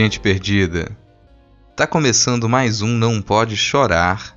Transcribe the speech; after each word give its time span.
Gente 0.00 0.18
perdida? 0.18 0.96
Tá 1.76 1.86
começando 1.86 2.48
mais 2.48 2.80
um 2.80 2.88
Não 2.88 3.20
Pode 3.20 3.54
Chorar. 3.54 4.34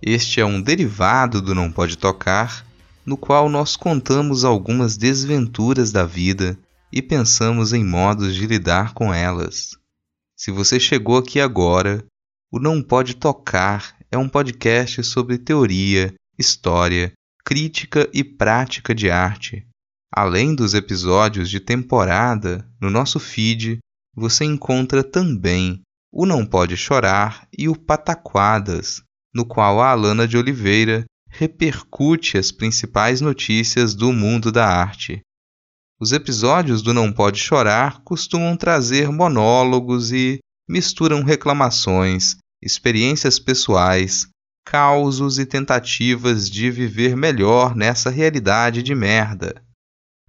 Este 0.00 0.40
é 0.40 0.46
um 0.46 0.62
derivado 0.62 1.42
do 1.42 1.54
Não 1.54 1.70
Pode 1.70 1.98
Tocar, 1.98 2.64
no 3.04 3.14
qual 3.14 3.50
nós 3.50 3.76
contamos 3.76 4.46
algumas 4.46 4.96
desventuras 4.96 5.92
da 5.92 6.06
vida 6.06 6.58
e 6.90 7.02
pensamos 7.02 7.74
em 7.74 7.84
modos 7.84 8.34
de 8.34 8.46
lidar 8.46 8.94
com 8.94 9.12
elas. 9.12 9.76
Se 10.34 10.50
você 10.50 10.80
chegou 10.80 11.18
aqui 11.18 11.38
agora, 11.38 12.02
o 12.50 12.58
Não 12.58 12.82
Pode 12.82 13.14
Tocar 13.14 13.94
é 14.10 14.16
um 14.16 14.26
podcast 14.26 15.04
sobre 15.04 15.36
teoria, 15.36 16.14
história, 16.38 17.12
crítica 17.44 18.08
e 18.10 18.24
prática 18.24 18.94
de 18.94 19.10
arte 19.10 19.68
Além 20.10 20.54
dos 20.54 20.72
episódios 20.72 21.50
de 21.50 21.60
temporada, 21.60 22.66
no 22.80 22.90
nosso 22.90 23.20
feed 23.20 23.78
você 24.18 24.44
encontra 24.44 25.04
também 25.04 25.80
o 26.12 26.26
Não 26.26 26.44
Pode 26.44 26.76
Chorar 26.76 27.46
e 27.56 27.68
o 27.68 27.76
Pataquadas, 27.76 29.02
no 29.32 29.46
qual 29.46 29.80
a 29.80 29.90
Alana 29.90 30.26
de 30.26 30.36
Oliveira 30.36 31.04
repercute 31.30 32.36
as 32.36 32.50
principais 32.50 33.20
notícias 33.20 33.94
do 33.94 34.12
mundo 34.12 34.50
da 34.50 34.66
arte. 34.66 35.20
Os 36.00 36.12
episódios 36.12 36.82
do 36.82 36.94
Não 36.94 37.12
Pode 37.12 37.38
Chorar 37.38 38.02
costumam 38.02 38.56
trazer 38.56 39.10
monólogos 39.10 40.12
e 40.12 40.38
misturam 40.68 41.22
reclamações, 41.22 42.36
experiências 42.62 43.38
pessoais, 43.38 44.26
causos 44.64 45.38
e 45.38 45.46
tentativas 45.46 46.50
de 46.50 46.70
viver 46.70 47.16
melhor 47.16 47.74
nessa 47.74 48.10
realidade 48.10 48.82
de 48.82 48.94
merda. 48.94 49.62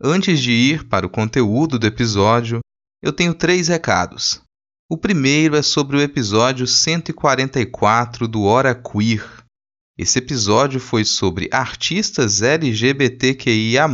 Antes 0.02 0.40
de 0.40 0.52
ir 0.52 0.88
para 0.88 1.06
o 1.06 1.10
conteúdo 1.10 1.78
do 1.78 1.86
episódio, 1.86 2.62
eu 3.02 3.14
tenho 3.14 3.34
três 3.34 3.68
recados. 3.68 4.42
O 4.90 4.98
primeiro 4.98 5.56
é 5.56 5.62
sobre 5.62 5.98
o 5.98 6.02
episódio 6.02 6.66
144 6.66 8.28
do 8.28 8.44
Hora 8.44 8.74
Queer. 8.74 9.26
Esse 9.98 10.20
episódio 10.20 10.80
foi 10.80 11.06
sobre 11.06 11.50
artistas 11.52 12.42
LGBTQIA, 12.42 13.86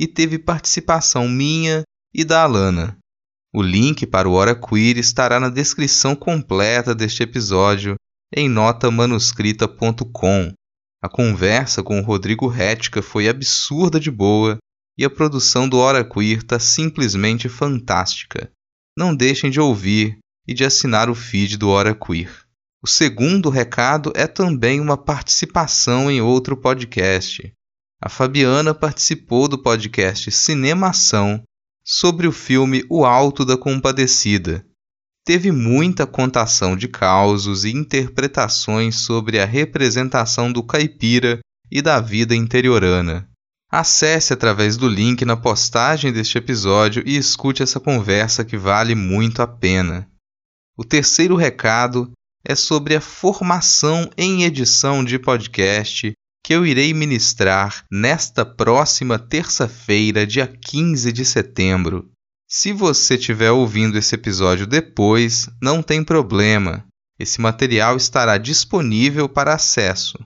e 0.00 0.06
teve 0.06 0.38
participação 0.38 1.28
minha 1.28 1.82
e 2.14 2.24
da 2.24 2.42
Alana. 2.42 2.98
O 3.54 3.62
link 3.62 4.06
para 4.06 4.28
o 4.28 4.32
Hora 4.32 4.54
Queer 4.54 4.98
estará 4.98 5.38
na 5.38 5.50
descrição 5.50 6.16
completa 6.16 6.94
deste 6.94 7.22
episódio 7.22 7.94
em 8.34 8.48
notamanuscrita.com. 8.48 10.52
A 11.02 11.08
conversa 11.08 11.82
com 11.82 12.00
o 12.00 12.02
Rodrigo 12.02 12.46
Rética 12.46 13.02
foi 13.02 13.28
absurda 13.28 14.00
de 14.00 14.10
boa 14.10 14.56
e 14.98 15.04
a 15.04 15.10
produção 15.10 15.68
do 15.68 15.78
Hora 15.78 16.04
Queer 16.04 16.38
está 16.38 16.58
simplesmente 16.58 17.48
fantástica. 17.48 18.50
Não 18.96 19.14
deixem 19.14 19.50
de 19.50 19.60
ouvir 19.60 20.18
e 20.46 20.52
de 20.52 20.64
assinar 20.64 21.08
o 21.08 21.14
feed 21.14 21.56
do 21.56 21.68
Hora 21.68 21.94
Queer. 21.94 22.30
O 22.82 22.86
segundo 22.86 23.48
recado 23.48 24.12
é 24.14 24.26
também 24.26 24.80
uma 24.80 24.96
participação 24.96 26.10
em 26.10 26.20
outro 26.20 26.56
podcast. 26.56 27.52
A 28.00 28.08
Fabiana 28.08 28.74
participou 28.74 29.46
do 29.46 29.56
podcast 29.56 30.30
Cinemação 30.32 31.42
sobre 31.84 32.26
o 32.26 32.32
filme 32.32 32.84
O 32.90 33.04
Alto 33.04 33.44
da 33.44 33.56
Compadecida. 33.56 34.66
Teve 35.24 35.52
muita 35.52 36.04
contação 36.04 36.76
de 36.76 36.88
causos 36.88 37.64
e 37.64 37.70
interpretações 37.70 38.96
sobre 38.96 39.38
a 39.38 39.44
representação 39.44 40.52
do 40.52 40.64
caipira 40.64 41.38
e 41.70 41.80
da 41.80 42.00
vida 42.00 42.34
interiorana. 42.34 43.28
Acesse 43.74 44.34
através 44.34 44.76
do 44.76 44.86
link 44.86 45.24
na 45.24 45.34
postagem 45.34 46.12
deste 46.12 46.36
episódio 46.36 47.02
e 47.06 47.16
escute 47.16 47.62
essa 47.62 47.80
conversa 47.80 48.44
que 48.44 48.54
vale 48.54 48.94
muito 48.94 49.40
a 49.40 49.46
pena. 49.46 50.06
O 50.76 50.84
terceiro 50.84 51.36
recado 51.36 52.12
é 52.44 52.54
sobre 52.54 52.94
a 52.94 53.00
formação 53.00 54.10
em 54.14 54.44
edição 54.44 55.02
de 55.02 55.18
podcast 55.18 56.12
que 56.44 56.52
eu 56.52 56.66
irei 56.66 56.92
ministrar 56.92 57.86
nesta 57.90 58.44
próxima 58.44 59.18
terça-feira, 59.18 60.26
dia 60.26 60.46
15 60.46 61.10
de 61.10 61.24
setembro. 61.24 62.10
Se 62.46 62.74
você 62.74 63.14
estiver 63.14 63.52
ouvindo 63.52 63.96
esse 63.96 64.14
episódio 64.14 64.66
depois, 64.66 65.48
não 65.62 65.82
tem 65.82 66.04
problema. 66.04 66.84
Esse 67.18 67.40
material 67.40 67.96
estará 67.96 68.36
disponível 68.36 69.30
para 69.30 69.54
acesso. 69.54 70.18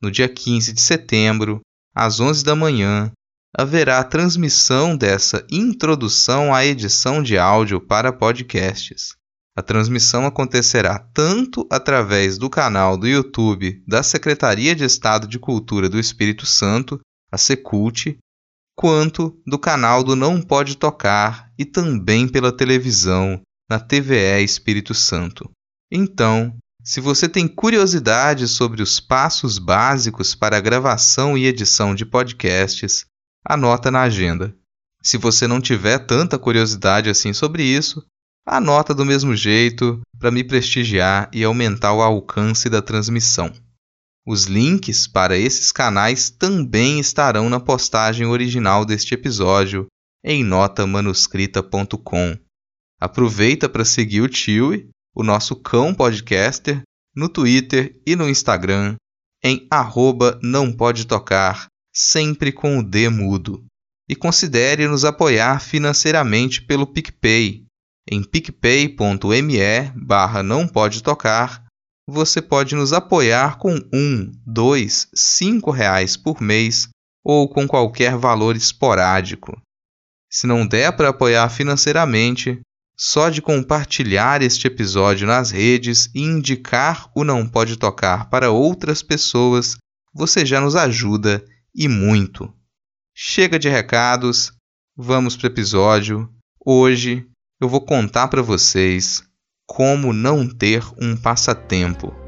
No 0.00 0.08
dia 0.08 0.28
15 0.28 0.72
de 0.72 0.80
setembro, 0.80 1.60
às 1.96 2.20
11 2.20 2.44
da 2.44 2.54
manhã, 2.54 3.10
haverá 3.56 4.04
transmissão 4.04 4.94
dessa 4.94 5.46
introdução 5.50 6.54
à 6.54 6.62
edição 6.62 7.22
de 7.22 7.38
áudio 7.38 7.80
para 7.80 8.12
podcasts. 8.12 9.16
A 9.56 9.62
transmissão 9.62 10.26
acontecerá 10.26 10.98
tanto 11.14 11.66
através 11.72 12.36
do 12.36 12.50
canal 12.50 12.98
do 12.98 13.08
YouTube 13.08 13.82
da 13.88 14.02
Secretaria 14.02 14.76
de 14.76 14.84
Estado 14.84 15.26
de 15.26 15.38
Cultura 15.38 15.88
do 15.88 15.98
Espírito 15.98 16.44
Santo, 16.44 17.00
a 17.32 17.38
Secult, 17.38 18.18
quanto 18.76 19.40
do 19.46 19.58
canal 19.58 20.04
do 20.04 20.14
Não 20.14 20.42
Pode 20.42 20.76
Tocar 20.76 21.50
e 21.58 21.64
também 21.64 22.28
pela 22.28 22.54
televisão, 22.54 23.40
na 23.70 23.80
TVE 23.80 24.44
Espírito 24.44 24.92
Santo. 24.92 25.50
Então, 25.90 26.54
se 26.86 27.00
você 27.00 27.28
tem 27.28 27.48
curiosidade 27.48 28.46
sobre 28.46 28.80
os 28.80 29.00
passos 29.00 29.58
básicos 29.58 30.36
para 30.36 30.56
a 30.56 30.60
gravação 30.60 31.36
e 31.36 31.44
edição 31.44 31.92
de 31.96 32.06
podcasts, 32.06 33.04
anota 33.44 33.90
na 33.90 34.02
agenda. 34.02 34.54
Se 35.02 35.18
você 35.18 35.48
não 35.48 35.60
tiver 35.60 35.98
tanta 36.06 36.38
curiosidade 36.38 37.10
assim 37.10 37.32
sobre 37.32 37.64
isso, 37.64 38.06
anota 38.46 38.94
do 38.94 39.04
mesmo 39.04 39.34
jeito 39.34 40.00
para 40.16 40.30
me 40.30 40.44
prestigiar 40.44 41.28
e 41.32 41.42
aumentar 41.42 41.92
o 41.92 42.00
alcance 42.00 42.70
da 42.70 42.80
transmissão. 42.80 43.52
Os 44.24 44.44
links 44.44 45.08
para 45.08 45.36
esses 45.36 45.72
canais 45.72 46.30
também 46.30 47.00
estarão 47.00 47.48
na 47.48 47.58
postagem 47.58 48.28
original 48.28 48.84
deste 48.84 49.12
episódio 49.12 49.88
em 50.24 50.44
notamanuscrita.com. 50.44 52.38
Aproveita 53.00 53.68
para 53.68 53.84
seguir 53.84 54.20
o 54.20 54.28
Tio 54.28 54.88
o 55.16 55.22
nosso 55.22 55.56
cão 55.56 55.94
podcaster, 55.94 56.82
no 57.14 57.26
Twitter 57.26 57.98
e 58.06 58.14
no 58.14 58.28
Instagram, 58.28 58.96
em 59.42 59.66
arroba 59.70 60.38
não 60.42 60.70
pode 60.70 61.06
tocar, 61.06 61.68
sempre 61.94 62.52
com 62.52 62.78
o 62.78 62.82
D 62.82 63.08
mudo. 63.08 63.64
E 64.06 64.14
considere 64.14 64.86
nos 64.86 65.06
apoiar 65.06 65.60
financeiramente 65.60 66.60
pelo 66.60 66.86
PicPay. 66.86 67.64
Em 68.08 68.22
picpay.me 68.22 69.58
barra 69.96 70.42
não 70.42 70.68
pode 70.68 71.02
tocar, 71.02 71.64
você 72.06 72.42
pode 72.42 72.74
nos 72.74 72.92
apoiar 72.92 73.58
com 73.58 73.74
um, 73.92 74.30
dois, 74.46 75.08
cinco 75.14 75.70
reais 75.70 76.16
por 76.16 76.42
mês 76.42 76.88
ou 77.24 77.48
com 77.48 77.66
qualquer 77.66 78.16
valor 78.16 78.54
esporádico. 78.54 79.60
Se 80.30 80.46
não 80.46 80.66
der 80.66 80.94
para 80.94 81.08
apoiar 81.08 81.48
financeiramente, 81.48 82.60
só 82.96 83.28
de 83.28 83.42
compartilhar 83.42 84.42
este 84.42 84.66
episódio 84.66 85.26
nas 85.26 85.50
redes 85.50 86.08
e 86.14 86.22
indicar 86.22 87.10
o 87.14 87.24
Não 87.24 87.46
Pode 87.46 87.76
Tocar 87.76 88.30
para 88.30 88.50
outras 88.50 89.02
pessoas, 89.02 89.76
você 90.14 90.46
já 90.46 90.60
nos 90.60 90.74
ajuda 90.74 91.44
e 91.74 91.88
muito. 91.88 92.52
Chega 93.14 93.58
de 93.58 93.68
recados, 93.68 94.52
vamos 94.96 95.36
para 95.36 95.48
o 95.48 95.50
episódio. 95.50 96.28
Hoje 96.64 97.26
eu 97.60 97.68
vou 97.68 97.82
contar 97.82 98.28
para 98.28 98.42
vocês 98.42 99.22
como 99.66 100.12
não 100.12 100.48
ter 100.48 100.82
um 101.00 101.16
passatempo. 101.16 102.25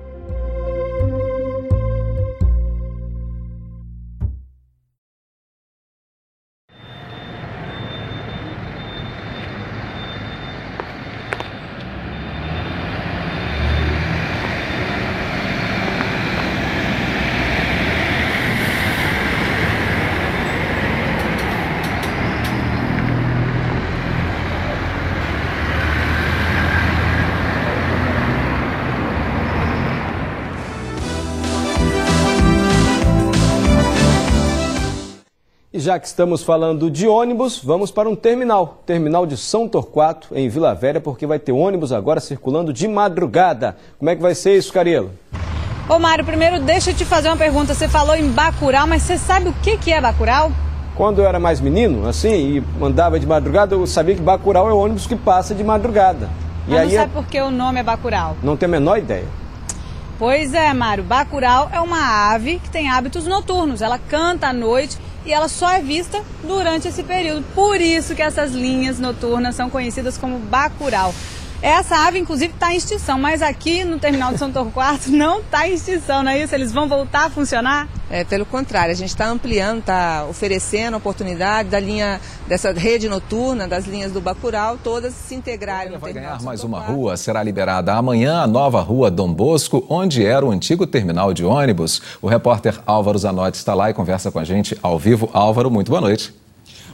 E 35.78 35.80
já 35.80 35.96
que 35.96 36.08
estamos 36.08 36.42
falando 36.42 36.90
de 36.90 37.06
ônibus, 37.06 37.62
vamos 37.62 37.92
para 37.92 38.08
um 38.08 38.16
terminal, 38.16 38.82
terminal 38.84 39.24
de 39.24 39.36
São 39.36 39.68
Torquato, 39.68 40.26
em 40.34 40.48
Vila 40.48 40.74
Velha, 40.74 41.00
porque 41.00 41.24
vai 41.24 41.38
ter 41.38 41.52
ônibus 41.52 41.92
agora 41.92 42.18
circulando 42.18 42.72
de 42.72 42.88
madrugada. 42.88 43.76
Como 43.96 44.10
é 44.10 44.16
que 44.16 44.20
vai 44.20 44.34
ser 44.34 44.56
isso, 44.56 44.72
Carilo? 44.72 45.12
Ô 45.88 45.96
Mário, 46.00 46.24
primeiro 46.24 46.58
deixa 46.58 46.90
eu 46.90 46.96
te 46.96 47.04
fazer 47.04 47.28
uma 47.28 47.36
pergunta. 47.36 47.74
Você 47.74 47.88
falou 47.88 48.16
em 48.16 48.28
Bacurau, 48.28 48.88
mas 48.88 49.04
você 49.04 49.16
sabe 49.16 49.50
o 49.50 49.52
que, 49.62 49.76
que 49.76 49.92
é 49.92 50.00
Bacurau? 50.00 50.50
Quando 50.96 51.20
eu 51.20 51.28
era 51.28 51.38
mais 51.38 51.60
menino, 51.60 52.08
assim, 52.08 52.56
e 52.56 52.84
andava 52.84 53.20
de 53.20 53.24
madrugada, 53.24 53.76
eu 53.76 53.86
sabia 53.86 54.16
que 54.16 54.20
Bacurau 54.20 54.68
é 54.68 54.72
o 54.72 54.78
ônibus 54.78 55.06
que 55.06 55.14
passa 55.14 55.54
de 55.54 55.62
madrugada. 55.62 56.28
E 56.66 56.72
mas 56.72 56.80
aí 56.80 56.86
não 56.86 56.94
sabe 57.02 57.12
é... 57.12 57.14
por 57.14 57.26
que 57.26 57.40
o 57.40 57.52
nome 57.52 57.78
é 57.78 57.84
Bacurau? 57.84 58.36
Não 58.42 58.56
tenho 58.56 58.72
a 58.72 58.80
menor 58.80 58.98
ideia. 58.98 59.26
Pois 60.18 60.52
é, 60.52 60.74
Mário. 60.74 61.04
Bacurau 61.04 61.70
é 61.72 61.80
uma 61.80 62.32
ave 62.32 62.58
que 62.58 62.68
tem 62.68 62.90
hábitos 62.90 63.28
noturnos. 63.28 63.80
Ela 63.80 64.00
canta 64.00 64.48
à 64.48 64.52
noite 64.52 64.98
e 65.28 65.32
ela 65.32 65.46
só 65.46 65.70
é 65.70 65.80
vista 65.80 66.24
durante 66.42 66.88
esse 66.88 67.02
período. 67.02 67.44
Por 67.54 67.82
isso 67.82 68.14
que 68.14 68.22
essas 68.22 68.52
linhas 68.52 68.98
noturnas 68.98 69.54
são 69.54 69.68
conhecidas 69.68 70.16
como 70.16 70.38
Bacurau. 70.38 71.14
Essa 71.60 72.06
ave, 72.06 72.18
inclusive, 72.18 72.54
está 72.54 72.72
em 72.72 72.78
extinção, 72.78 73.18
mas 73.18 73.42
aqui 73.42 73.84
no 73.84 73.98
terminal 73.98 74.32
de 74.32 74.38
São 74.38 74.50
Torquato 74.50 75.10
não 75.12 75.40
está 75.40 75.68
em 75.68 75.74
extinção, 75.74 76.22
não 76.22 76.32
é 76.32 76.42
isso? 76.42 76.54
Eles 76.54 76.72
vão 76.72 76.88
voltar 76.88 77.26
a 77.26 77.30
funcionar? 77.30 77.86
É, 78.10 78.24
pelo 78.24 78.46
contrário, 78.46 78.90
a 78.90 78.96
gente 78.96 79.10
está 79.10 79.28
ampliando, 79.28 79.80
está 79.80 80.26
oferecendo 80.28 80.94
a 80.94 80.96
oportunidade 80.96 81.68
da 81.68 81.78
linha, 81.78 82.20
dessa 82.46 82.72
rede 82.72 83.08
noturna, 83.08 83.68
das 83.68 83.86
linhas 83.86 84.12
do 84.12 84.20
Bacurau, 84.20 84.78
todas 84.82 85.12
se 85.14 85.34
integrarem 85.34 85.92
no 85.92 85.98
vai 85.98 86.12
ganhar 86.12 86.40
mais 86.42 86.64
uma 86.64 86.80
rua, 86.80 87.16
será 87.16 87.42
liberada 87.42 87.92
amanhã 87.94 88.40
a 88.40 88.46
nova 88.46 88.80
rua 88.80 89.10
Dom 89.10 89.32
Bosco, 89.32 89.84
onde 89.88 90.24
era 90.24 90.44
o 90.44 90.50
antigo 90.50 90.86
terminal 90.86 91.34
de 91.34 91.44
ônibus. 91.44 92.00
O 92.22 92.26
repórter 92.26 92.80
Álvaro 92.86 93.18
Zanotti 93.18 93.58
está 93.58 93.74
lá 93.74 93.90
e 93.90 93.94
conversa 93.94 94.30
com 94.30 94.38
a 94.38 94.44
gente 94.44 94.78
ao 94.82 94.98
vivo. 94.98 95.28
Álvaro, 95.32 95.70
muito 95.70 95.90
boa 95.90 96.00
noite. 96.00 96.34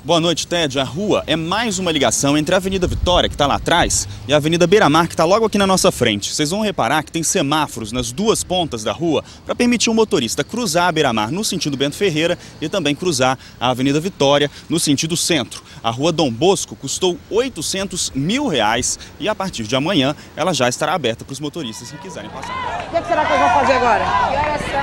Boa 0.05 0.21
noite, 0.21 0.47
Ted. 0.47 0.79
A 0.79 0.85
rua 0.85 1.25
é 1.27 1.35
mais 1.35 1.79
uma 1.79 1.91
ligação 1.91 2.37
entre 2.37 2.55
a 2.55 2.59
Avenida 2.59 2.87
Vitória, 2.87 3.27
que 3.27 3.35
está 3.35 3.47
lá 3.47 3.55
atrás, 3.55 4.06
e 4.29 4.35
a 4.35 4.37
Avenida 4.37 4.67
Beira-Mar, 4.67 5.06
que 5.06 5.15
está 5.15 5.25
logo 5.25 5.47
aqui 5.47 5.56
na 5.56 5.67
nossa 5.67 5.91
frente. 5.91 6.31
Vocês 6.31 6.51
vão 6.51 6.61
reparar 6.61 7.03
que 7.03 7.11
tem 7.11 7.23
semáforos 7.23 7.91
nas 7.91 8.12
duas 8.12 8.45
pontas 8.45 8.85
da 8.85 8.93
rua 8.93 9.25
para 9.47 9.55
permitir 9.55 9.89
o 9.89 9.95
motorista 9.95 10.45
cruzar 10.45 10.89
a 10.89 10.93
Beira-Mar 10.93 11.33
no 11.33 11.43
sentido 11.43 11.75
Bento 11.75 11.97
Ferreira 11.97 12.39
e 12.61 12.69
também 12.69 12.95
cruzar 12.95 13.39
a 13.59 13.71
Avenida 13.71 13.99
Vitória 13.99 14.51
no 14.69 14.79
sentido 14.79 15.17
centro. 15.17 15.62
A 15.83 15.91
rua 15.91 16.12
Dom 16.12 16.31
Bosco 16.31 16.77
custou 16.77 17.19
800 17.31 18.12
mil 18.15 18.47
reais 18.47 18.99
e 19.19 19.27
a 19.27 19.35
partir 19.35 19.62
de 19.62 19.75
amanhã 19.75 20.15
ela 20.37 20.53
já 20.53 20.69
estará 20.69 20.93
aberta 20.93 21.25
para 21.25 21.33
os 21.33 21.41
motoristas 21.41 21.91
que 21.91 21.97
quiserem 21.97 22.29
passar. 22.29 22.89
O 22.89 22.91
que, 22.91 22.97
é 22.99 23.05
será 23.05 23.25
que 23.25 23.33
eu 23.33 23.39
vou 23.39 23.49
fazer 23.49 23.73
agora? 23.73 24.05
Que 24.05 24.37
horas 24.37 24.61
são? 24.61 24.75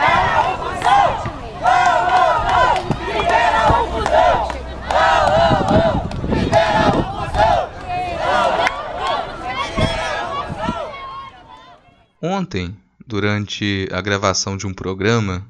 Ontem, 12.21 12.77
durante 13.07 13.89
a 13.91 13.99
gravação 13.99 14.55
de 14.55 14.67
um 14.67 14.73
programa, 14.73 15.47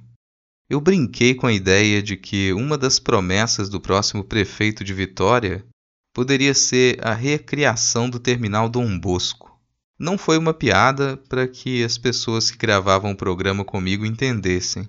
eu 0.69 0.79
brinquei 0.79 1.35
com 1.35 1.45
a 1.45 1.51
ideia 1.51 2.01
de 2.01 2.15
que 2.15 2.53
uma 2.53 2.77
das 2.77 2.97
promessas 2.97 3.67
do 3.67 3.81
próximo 3.81 4.23
prefeito 4.23 4.81
de 4.81 4.93
Vitória 4.93 5.65
poderia 6.13 6.53
ser 6.53 7.05
a 7.05 7.13
recriação 7.13 8.09
do 8.09 8.19
terminal 8.19 8.69
Dom 8.69 8.97
Bosco. 8.97 9.51
Não 9.99 10.17
foi 10.17 10.37
uma 10.37 10.53
piada 10.53 11.17
para 11.27 11.45
que 11.45 11.83
as 11.83 11.97
pessoas 11.97 12.49
que 12.49 12.57
gravavam 12.57 13.11
o 13.11 13.17
programa 13.17 13.65
comigo 13.65 14.05
entendessem. 14.05 14.87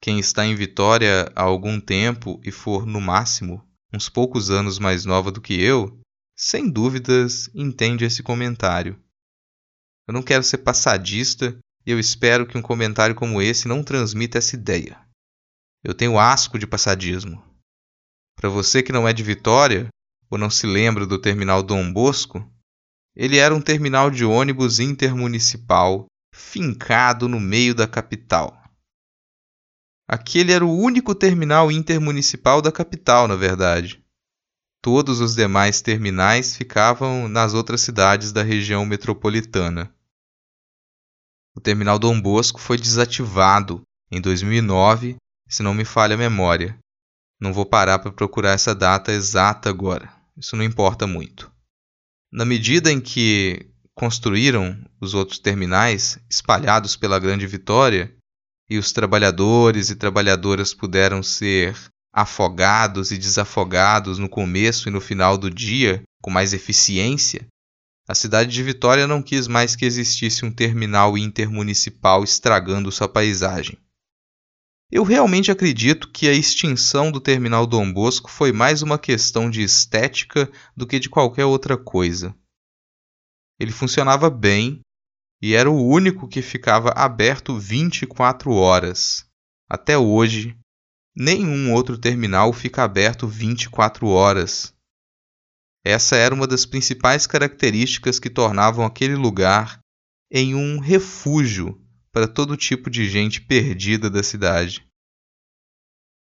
Quem 0.00 0.18
está 0.18 0.46
em 0.46 0.54
Vitória 0.54 1.30
há 1.36 1.42
algum 1.42 1.78
tempo 1.78 2.40
e 2.42 2.50
for, 2.50 2.86
no 2.86 3.02
máximo, 3.02 3.62
uns 3.92 4.08
poucos 4.08 4.50
anos 4.50 4.78
mais 4.78 5.04
nova 5.04 5.30
do 5.30 5.42
que 5.42 5.60
eu, 5.60 6.00
sem 6.34 6.70
dúvidas 6.70 7.50
entende 7.54 8.06
esse 8.06 8.22
comentário. 8.22 8.98
Eu 10.06 10.14
não 10.14 10.22
quero 10.22 10.42
ser 10.42 10.58
passadista 10.58 11.58
e 11.84 11.90
eu 11.90 11.98
espero 11.98 12.46
que 12.46 12.56
um 12.56 12.62
comentário 12.62 13.14
como 13.14 13.42
esse 13.42 13.66
não 13.66 13.82
transmita 13.82 14.38
essa 14.38 14.54
ideia. 14.54 15.00
Eu 15.82 15.94
tenho 15.94 16.18
asco 16.18 16.58
de 16.58 16.66
passadismo. 16.66 17.42
Para 18.36 18.48
você 18.48 18.82
que 18.82 18.92
não 18.92 19.08
é 19.08 19.12
de 19.12 19.22
Vitória 19.22 19.88
ou 20.30 20.36
não 20.36 20.50
se 20.50 20.66
lembra 20.66 21.06
do 21.06 21.20
terminal 21.20 21.62
Dom 21.62 21.92
Bosco, 21.92 22.44
ele 23.14 23.38
era 23.38 23.54
um 23.54 23.60
terminal 23.60 24.10
de 24.10 24.24
ônibus 24.24 24.78
intermunicipal 24.78 26.06
fincado 26.34 27.28
no 27.28 27.40
meio 27.40 27.74
da 27.74 27.88
capital. 27.88 28.62
Aquele 30.08 30.52
era 30.52 30.64
o 30.64 30.78
único 30.78 31.14
terminal 31.14 31.72
intermunicipal 31.72 32.60
da 32.60 32.70
capital, 32.70 33.26
na 33.26 33.34
verdade. 33.34 34.04
Todos 34.82 35.20
os 35.20 35.34
demais 35.34 35.80
terminais 35.80 36.56
ficavam 36.56 37.26
nas 37.26 37.54
outras 37.54 37.80
cidades 37.80 38.30
da 38.32 38.42
região 38.42 38.84
metropolitana. 38.86 39.92
O 41.56 41.60
terminal 41.60 41.98
Dom 41.98 42.20
Bosco 42.20 42.60
foi 42.60 42.76
desativado 42.76 43.80
em 44.10 44.20
2009, 44.20 45.16
se 45.48 45.62
não 45.62 45.72
me 45.72 45.84
falha 45.84 46.14
a 46.14 46.18
memória. 46.18 46.78
Não 47.40 47.52
vou 47.52 47.64
parar 47.64 47.98
para 47.98 48.12
procurar 48.12 48.52
essa 48.52 48.74
data 48.74 49.10
exata 49.10 49.70
agora, 49.70 50.12
isso 50.36 50.54
não 50.54 50.62
importa 50.62 51.06
muito. 51.06 51.50
Na 52.30 52.44
medida 52.44 52.92
em 52.92 53.00
que 53.00 53.70
construíram 53.94 54.78
os 55.00 55.14
outros 55.14 55.38
terminais 55.38 56.18
espalhados 56.28 56.96
pela 56.96 57.18
Grande 57.18 57.46
Vitória, 57.46 58.14
e 58.68 58.78
os 58.78 58.92
trabalhadores 58.92 59.90
e 59.90 59.96
trabalhadoras 59.96 60.74
puderam 60.74 61.22
ser 61.22 61.76
afogados 62.12 63.10
e 63.12 63.18
desafogados 63.18 64.18
no 64.18 64.28
começo 64.28 64.88
e 64.88 64.92
no 64.92 65.00
final 65.00 65.38
do 65.38 65.50
dia 65.50 66.02
com 66.20 66.30
mais 66.30 66.52
eficiência, 66.52 67.46
a 68.08 68.14
cidade 68.14 68.52
de 68.52 68.62
Vitória 68.62 69.06
não 69.06 69.20
quis 69.20 69.48
mais 69.48 69.74
que 69.74 69.84
existisse 69.84 70.44
um 70.44 70.52
terminal 70.52 71.18
intermunicipal 71.18 72.22
estragando 72.22 72.92
sua 72.92 73.08
paisagem. 73.08 73.76
Eu 74.90 75.02
realmente 75.02 75.50
acredito 75.50 76.12
que 76.12 76.28
a 76.28 76.32
extinção 76.32 77.10
do 77.10 77.20
terminal 77.20 77.66
Dom 77.66 77.92
Bosco 77.92 78.30
foi 78.30 78.52
mais 78.52 78.82
uma 78.82 78.96
questão 78.96 79.50
de 79.50 79.60
estética 79.62 80.48
do 80.76 80.86
que 80.86 81.00
de 81.00 81.08
qualquer 81.08 81.44
outra 81.44 81.76
coisa. 81.76 82.32
Ele 83.58 83.72
funcionava 83.72 84.30
bem 84.30 84.80
e 85.42 85.54
era 85.54 85.68
o 85.68 85.84
único 85.84 86.28
que 86.28 86.40
ficava 86.40 86.90
aberto 86.90 87.58
24 87.58 88.52
horas. 88.52 89.26
Até 89.68 89.98
hoje, 89.98 90.56
nenhum 91.16 91.72
outro 91.72 91.98
terminal 91.98 92.52
fica 92.52 92.84
aberto 92.84 93.26
24 93.26 94.06
horas. 94.06 94.75
Essa 95.88 96.16
era 96.16 96.34
uma 96.34 96.48
das 96.48 96.66
principais 96.66 97.28
características 97.28 98.18
que 98.18 98.28
tornavam 98.28 98.84
aquele 98.84 99.14
lugar 99.14 99.78
em 100.28 100.52
um 100.52 100.80
refúgio 100.80 101.80
para 102.10 102.26
todo 102.26 102.56
tipo 102.56 102.90
de 102.90 103.08
gente 103.08 103.40
perdida 103.40 104.10
da 104.10 104.20
cidade. 104.20 104.84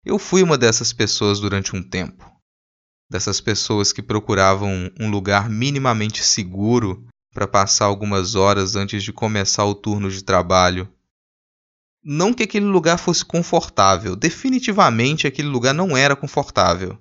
Eu 0.05 0.19
fui 0.19 0.43
uma 0.43 0.59
dessas 0.59 0.93
pessoas 0.93 1.41
durante 1.41 1.75
um 1.75 1.83
tempo. 1.83 2.31
Dessas 3.11 3.41
pessoas 3.41 3.95
que 3.95 4.03
procuravam 4.03 4.93
um 5.01 5.09
lugar 5.09 5.49
minimamente 5.49 6.23
seguro 6.23 7.09
para 7.33 7.49
passar 7.49 7.87
algumas 7.87 8.35
horas 8.35 8.77
antes 8.77 9.03
de 9.03 9.11
começar 9.11 9.65
o 9.65 9.75
turno 9.75 10.11
de 10.11 10.23
trabalho. 10.23 10.87
Não 12.05 12.35
que 12.35 12.43
aquele 12.43 12.67
lugar 12.67 12.99
fosse 12.99 13.25
confortável, 13.25 14.17
definitivamente 14.17 15.27
aquele 15.27 15.49
lugar 15.49 15.73
não 15.73 15.97
era 15.97 16.15
confortável. 16.15 17.01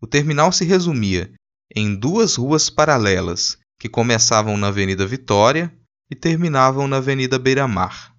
O 0.00 0.06
terminal 0.06 0.52
se 0.52 0.64
resumia 0.64 1.34
em 1.74 1.94
duas 1.94 2.36
ruas 2.36 2.70
paralelas 2.70 3.58
que 3.78 3.88
começavam 3.88 4.56
na 4.56 4.68
Avenida 4.68 5.06
Vitória 5.06 5.72
e 6.10 6.14
terminavam 6.14 6.86
na 6.86 6.98
Avenida 6.98 7.38
Beira-Mar. 7.38 8.14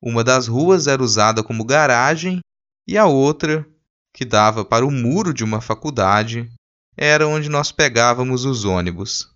Uma 0.00 0.22
das 0.22 0.46
ruas 0.48 0.86
era 0.86 1.02
usada 1.02 1.42
como 1.42 1.64
garagem 1.64 2.40
e 2.86 2.98
a 2.98 3.06
outra, 3.06 3.66
que 4.12 4.24
dava 4.24 4.64
para 4.64 4.84
o 4.84 4.90
muro 4.90 5.32
de 5.32 5.44
uma 5.44 5.60
faculdade, 5.60 6.50
era 6.96 7.26
onde 7.26 7.48
nós 7.48 7.72
pegávamos 7.72 8.44
os 8.44 8.64
ônibus 8.64 9.32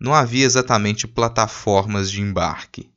não 0.00 0.14
havia 0.14 0.46
exatamente 0.46 1.06
plataformas 1.06 2.10
de 2.10 2.22
embarque. 2.22 2.90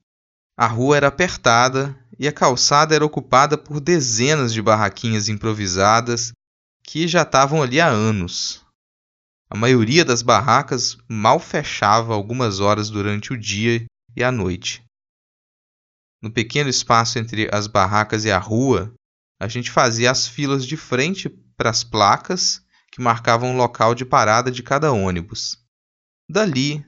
A 0.57 0.65
rua 0.65 0.95
era 0.95 1.07
apertada 1.07 1.93
e 2.17 2.27
a 2.27 2.31
calçada 2.31 2.95
era 2.95 3.05
ocupada 3.05 3.57
por 3.57 3.81
dezenas 3.81 4.53
de 4.53 4.61
barraquinhas 4.61 5.27
improvisadas 5.27 6.31
que 6.81 7.07
já 7.07 7.23
estavam 7.23 7.61
ali 7.61 7.81
há 7.81 7.87
anos. 7.87 8.62
A 9.53 9.57
maioria 9.57 10.03
das 10.03 10.23
barracas 10.23 10.97
mal 11.07 11.39
fechava 11.39 12.13
algumas 12.13 12.59
horas 12.59 12.89
durante 12.89 13.31
o 13.31 13.37
dia 13.37 13.85
e 14.15 14.23
a 14.23 14.31
noite. 14.31 14.83
No 16.21 16.31
pequeno 16.31 16.69
espaço 16.69 17.19
entre 17.19 17.47
as 17.53 17.67
barracas 17.67 18.25
e 18.25 18.31
a 18.31 18.39
rua, 18.39 18.91
a 19.39 19.47
gente 19.47 19.69
fazia 19.69 20.09
as 20.09 20.27
filas 20.27 20.65
de 20.65 20.75
frente 20.75 21.29
para 21.55 21.69
as 21.69 21.83
placas 21.83 22.65
que 22.91 23.01
marcavam 23.01 23.53
o 23.53 23.57
local 23.57 23.93
de 23.93 24.03
parada 24.03 24.49
de 24.49 24.63
cada 24.63 24.91
ônibus. 24.91 25.57
Dali, 26.27 26.83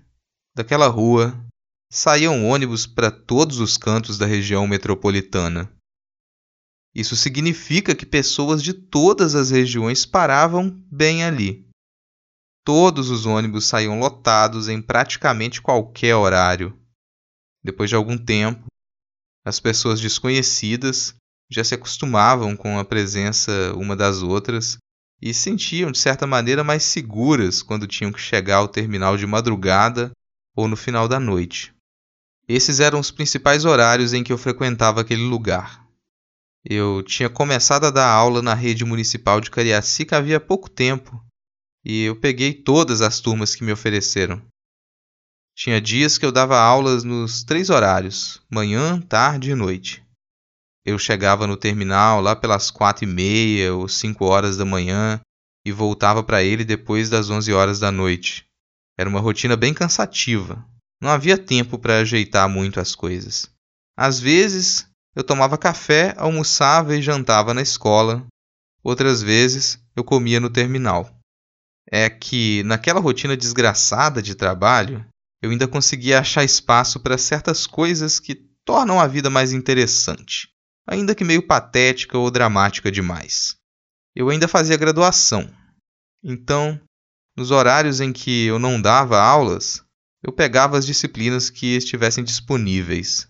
Daquela 0.56 0.88
rua 0.88 1.38
saíam 1.92 2.48
ônibus 2.48 2.88
para 2.88 3.12
todos 3.12 3.60
os 3.60 3.76
cantos 3.76 4.18
da 4.18 4.26
região 4.26 4.66
metropolitana. 4.66 5.70
Isso 6.96 7.14
significa 7.18 7.94
que 7.94 8.06
pessoas 8.06 8.64
de 8.64 8.74
todas 8.74 9.36
as 9.36 9.52
regiões 9.52 10.06
paravam 10.06 10.70
bem 10.90 11.26
ali. 11.26 11.65
Todos 12.66 13.12
os 13.12 13.28
ônibus 13.28 13.68
saíam 13.68 14.00
lotados 14.00 14.68
em 14.68 14.82
praticamente 14.82 15.62
qualquer 15.62 16.16
horário. 16.16 16.76
Depois 17.64 17.92
de 17.92 17.96
algum 17.96 18.18
tempo, 18.18 18.66
as 19.46 19.60
pessoas 19.60 20.02
desconhecidas 20.02 21.14
já 21.48 21.64
se 21.64 21.76
acostumavam 21.76 22.58
com 22.58 22.80
a 22.80 22.84
presença 22.84 23.72
uma 23.76 23.96
das 23.96 24.24
outras 24.24 24.80
e 25.22 25.32
sentiam, 25.32 25.92
de 25.92 26.00
certa 26.00 26.26
maneira, 26.26 26.64
mais 26.64 26.84
seguras 26.84 27.62
quando 27.62 27.86
tinham 27.86 28.12
que 28.12 28.20
chegar 28.20 28.58
ao 28.58 28.68
terminal 28.68 29.16
de 29.16 29.28
madrugada 29.28 30.12
ou 30.56 30.68
no 30.68 30.76
final 30.76 31.08
da 31.08 31.20
noite. 31.20 31.72
Esses 32.48 32.80
eram 32.80 33.00
os 33.00 33.12
principais 33.12 33.64
horários 33.64 34.12
em 34.12 34.24
que 34.24 34.34
eu 34.34 34.40
frequentava 34.40 35.02
aquele 35.02 35.24
lugar. 35.24 35.86
Eu 36.64 37.04
tinha 37.04 37.30
começado 37.30 37.86
a 37.86 37.92
dar 37.92 38.10
aula 38.10 38.42
na 38.42 38.56
rede 38.56 38.84
municipal 38.84 39.40
de 39.40 39.52
Cariacica 39.52 40.18
havia 40.18 40.40
pouco 40.40 40.68
tempo 40.68 41.24
e 41.86 42.04
eu 42.04 42.16
peguei 42.16 42.52
todas 42.52 43.02
as 43.02 43.20
turmas 43.20 43.54
que 43.54 43.64
me 43.64 43.72
ofereceram. 43.72 44.42
Tinha 45.56 45.80
dias 45.80 46.18
que 46.18 46.26
eu 46.26 46.32
dava 46.32 46.60
aulas 46.60 47.04
nos 47.04 47.44
três 47.44 47.70
horários: 47.70 48.42
manhã, 48.50 49.00
tarde 49.00 49.52
e 49.52 49.56
noite. 49.56 50.04
Eu 50.84 51.00
chegava 51.00 51.48
no 51.48 51.56
terminal 51.56 52.20
lá 52.22 52.36
pelas 52.36 52.70
quatro 52.72 53.06
e 53.06 53.08
meia 53.08 53.74
ou 53.74 53.88
cinco 53.88 54.26
horas 54.26 54.58
da 54.58 54.66
manhã 54.66 55.22
e 55.66 55.72
voltava 55.72 56.24
para 56.24 56.44
ele 56.44 56.64
depois 56.66 57.10
das 57.10 57.30
onze 57.30 57.54
horas 57.54 57.80
da 57.80 57.92
noite. 57.92 58.46
Era 58.98 59.10
uma 59.10 59.20
rotina 59.20 59.56
bem 59.56 59.74
cansativa. 59.74 60.64
Não 61.02 61.10
havia 61.10 61.38
tempo 61.38 61.78
para 61.78 62.00
ajeitar 62.00 62.48
muito 62.50 62.80
as 62.80 62.94
coisas. 62.94 63.50
Às 63.98 64.20
vezes, 64.20 64.88
eu 65.16 65.24
tomava 65.24 65.58
café, 65.58 66.14
almoçava 66.18 66.96
e 66.96 67.02
jantava 67.02 67.54
na 67.54 67.62
escola. 67.62 68.26
Outras 68.84 69.22
vezes, 69.22 69.80
eu 69.96 70.04
comia 70.04 70.40
no 70.40 70.50
terminal. 70.50 71.15
É 71.92 72.10
que, 72.10 72.64
naquela 72.64 73.00
rotina 73.00 73.38
desgraçada 73.38 74.22
de 74.22 74.36
trabalho, 74.36 75.06
eu 75.42 75.52
ainda 75.52 75.68
conseguia 75.68 76.20
achar 76.20 76.44
espaço 76.44 77.00
para 77.00 77.18
certas 77.18 77.68
coisas 77.68 78.20
que 78.20 78.36
tornam 78.66 79.00
a 79.00 79.08
vida 79.08 79.30
mais 79.30 79.54
interessante 79.54 80.50
ainda 80.88 81.16
que 81.16 81.24
meio 81.24 81.46
patética 81.46 82.18
ou 82.18 82.30
dramática 82.30 82.92
demais. 82.92 83.56
Eu 84.16 84.30
ainda 84.30 84.48
fazia 84.48 84.78
graduação. 84.78 85.52
Então, 86.24 86.80
nos 87.36 87.52
horários 87.52 88.00
em 88.00 88.14
que 88.14 88.46
eu 88.46 88.60
não 88.60 88.82
dava 88.82 89.20
aulas, 89.20 89.84
eu 90.24 90.32
pegava 90.32 90.78
as 90.78 90.86
disciplinas 90.86 91.50
que 91.50 91.76
estivessem 91.76 92.24
disponíveis. 92.24 93.28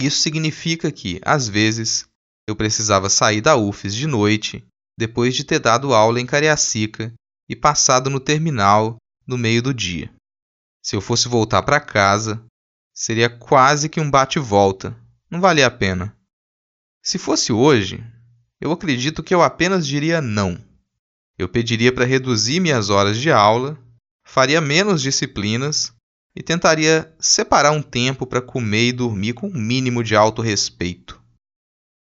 Isso 0.00 0.20
significa 0.20 0.90
que, 0.90 1.20
às 1.24 1.48
vezes, 1.48 2.06
eu 2.48 2.56
precisava 2.56 3.08
sair 3.08 3.40
da 3.40 3.56
UFES 3.56 3.94
de 3.94 4.06
noite, 4.06 4.64
depois 4.98 5.34
de 5.34 5.44
ter 5.44 5.60
dado 5.60 5.94
aula 5.94 6.20
em 6.20 6.26
Cariacica 6.26 7.12
e 7.48 7.56
passado 7.56 8.08
no 8.08 8.20
terminal 8.20 8.96
no 9.26 9.38
meio 9.38 9.62
do 9.62 9.72
dia. 9.72 10.12
Se 10.82 10.96
eu 10.96 11.00
fosse 11.00 11.28
voltar 11.28 11.62
para 11.62 11.80
casa, 11.80 12.44
seria 12.92 13.28
quase 13.28 13.88
que 13.88 14.00
um 14.00 14.10
bate-volta. 14.10 14.96
Não 15.30 15.40
valia 15.40 15.66
a 15.66 15.70
pena. 15.70 16.16
Se 17.02 17.18
fosse 17.18 17.52
hoje, 17.52 18.04
eu 18.60 18.70
acredito 18.72 19.22
que 19.22 19.34
eu 19.34 19.42
apenas 19.42 19.86
diria 19.86 20.20
não. 20.20 20.62
Eu 21.36 21.48
pediria 21.48 21.92
para 21.92 22.04
reduzir 22.04 22.60
minhas 22.60 22.90
horas 22.90 23.18
de 23.18 23.30
aula, 23.30 23.78
faria 24.24 24.60
menos 24.60 25.02
disciplinas 25.02 25.92
e 26.36 26.42
tentaria 26.42 27.14
separar 27.18 27.72
um 27.72 27.82
tempo 27.82 28.26
para 28.26 28.42
comer 28.42 28.88
e 28.88 28.92
dormir 28.92 29.34
com 29.34 29.48
um 29.48 29.58
mínimo 29.58 30.02
de 30.02 30.14
autorrespeito. 30.14 31.22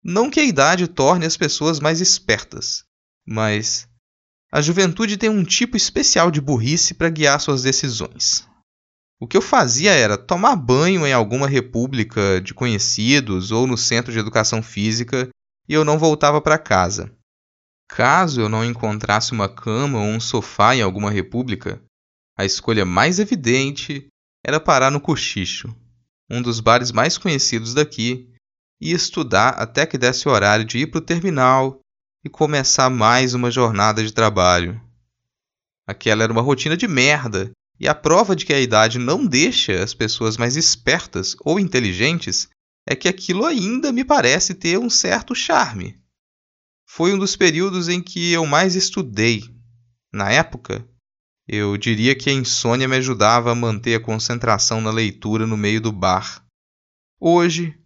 Não 0.04 0.30
que 0.30 0.40
a 0.40 0.46
idade 0.46 0.88
torne 0.88 1.26
as 1.26 1.38
pessoas 1.38 1.80
mais 1.80 2.02
espertas, 2.02 2.84
mas 3.26 3.88
a 4.54 4.62
juventude 4.62 5.18
tem 5.18 5.32
um 5.32 5.44
tipo 5.44 5.76
especial 5.76 6.30
de 6.30 6.40
burrice 6.40 6.94
para 6.94 7.10
guiar 7.10 7.40
suas 7.42 7.64
decisões. 7.64 8.48
O 9.20 9.26
que 9.26 9.36
eu 9.36 9.42
fazia 9.42 9.90
era 9.90 10.16
tomar 10.16 10.56
banho 10.56 11.08
em 11.08 11.12
alguma 11.12 11.48
república 11.48 12.40
de 12.40 12.54
conhecidos 12.54 13.50
ou 13.50 13.66
no 13.66 13.76
centro 13.76 14.14
de 14.14 14.20
educação 14.20 14.62
física 14.62 15.28
e 15.68 15.74
eu 15.74 15.84
não 15.84 15.98
voltava 15.98 16.40
para 16.40 16.60
casa. 16.60 17.12
Caso 17.90 18.42
eu 18.42 18.48
não 18.48 18.64
encontrasse 18.64 19.32
uma 19.32 19.50
cama 19.50 19.98
ou 19.98 20.06
um 20.06 20.20
sofá 20.20 20.76
em 20.76 20.84
alguma 20.84 21.10
república, 21.10 21.82
a 22.38 22.46
escolha 22.46 22.86
mais 22.86 23.18
evidente 23.18 24.06
era 24.46 24.60
parar 24.60 24.92
no 24.92 25.02
Cochicho, 25.02 25.76
um 26.30 26.44
dos 26.44 26.60
bares 26.60 26.92
mais 26.92 27.18
conhecidos 27.18 27.74
daqui, 27.74 28.30
e 28.80 28.92
estudar 28.92 29.50
até 29.56 29.88
que 29.88 29.98
desse 29.98 30.28
o 30.28 30.32
horário 30.32 30.64
de 30.64 30.78
ir 30.78 30.92
para 30.92 31.00
o 31.00 31.04
terminal 31.04 31.80
e 32.24 32.30
começar 32.30 32.90
mais 32.90 33.34
uma 33.34 33.52
jornada 33.52 34.02
de 34.02 34.14
trabalho. 34.14 34.82
Aquela 35.86 36.24
era 36.24 36.32
uma 36.32 36.42
rotina 36.42 36.78
de 36.78 36.88
merda 36.88 37.52
e 37.78 37.88
a 37.88 37.94
prova 37.94 38.36
de 38.36 38.46
que 38.46 38.54
a 38.54 38.62
idade 38.62 38.98
não 38.98 39.26
deixa 39.26 39.84
as 39.84 39.94
pessoas 39.94 40.38
mais 40.38 40.56
espertas 40.56 41.36
ou 41.42 41.60
inteligentes 41.60 42.48
é 42.88 42.96
que 42.96 43.10
aquilo 43.10 43.46
ainda 43.46 43.92
me 43.92 44.06
parece 44.06 44.54
ter 44.54 44.78
um 44.78 44.90
certo 44.90 45.36
charme. 45.36 46.00
Foi 46.88 47.14
um 47.14 47.20
dos 47.20 47.36
períodos 47.36 47.90
em 47.90 48.02
que 48.02 48.32
eu 48.32 48.46
mais 48.46 48.76
estudei. 48.76 49.44
Na 50.14 50.32
época, 50.32 50.88
eu 51.48 51.76
diria 51.76 52.16
que 52.16 52.30
a 52.30 52.34
insônia 52.34 52.88
me 52.88 52.96
ajudava 52.98 53.52
a 53.52 53.56
manter 53.56 53.96
a 53.96 54.00
concentração 54.00 54.80
na 54.80 54.92
leitura 54.92 55.46
no 55.46 55.58
meio 55.58 55.82
do 55.82 55.92
bar. 55.92 56.46
Hoje, 57.20 57.78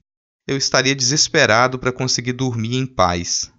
eu 0.45 0.57
estaria 0.57 0.95
desesperado 0.95 1.79
para 1.79 1.91
conseguir 1.91 2.33
dormir 2.33 2.75
em 2.75 2.85
paz. 2.85 3.51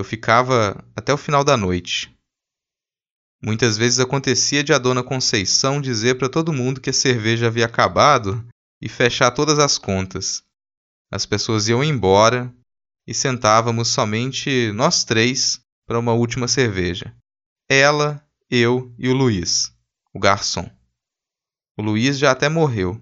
Eu 0.00 0.04
ficava 0.04 0.82
até 0.96 1.12
o 1.12 1.18
final 1.18 1.44
da 1.44 1.58
noite. 1.58 2.10
Muitas 3.44 3.76
vezes 3.76 4.00
acontecia 4.00 4.64
de 4.64 4.72
a 4.72 4.78
dona 4.78 5.02
Conceição 5.02 5.78
dizer 5.78 6.16
para 6.16 6.26
todo 6.26 6.54
mundo 6.54 6.80
que 6.80 6.88
a 6.88 6.92
cerveja 6.94 7.48
havia 7.48 7.66
acabado 7.66 8.42
e 8.80 8.88
fechar 8.88 9.30
todas 9.30 9.58
as 9.58 9.76
contas. 9.76 10.42
As 11.12 11.26
pessoas 11.26 11.68
iam 11.68 11.84
embora 11.84 12.50
e 13.06 13.12
sentávamos 13.12 13.88
somente 13.88 14.72
nós 14.72 15.04
três 15.04 15.60
para 15.86 15.98
uma 15.98 16.14
última 16.14 16.48
cerveja. 16.48 17.14
Ela, 17.68 18.26
eu 18.48 18.94
e 18.98 19.06
o 19.06 19.12
Luiz, 19.12 19.70
o 20.14 20.18
garçom. 20.18 20.66
O 21.76 21.82
Luiz 21.82 22.16
já 22.16 22.30
até 22.30 22.48
morreu. 22.48 22.98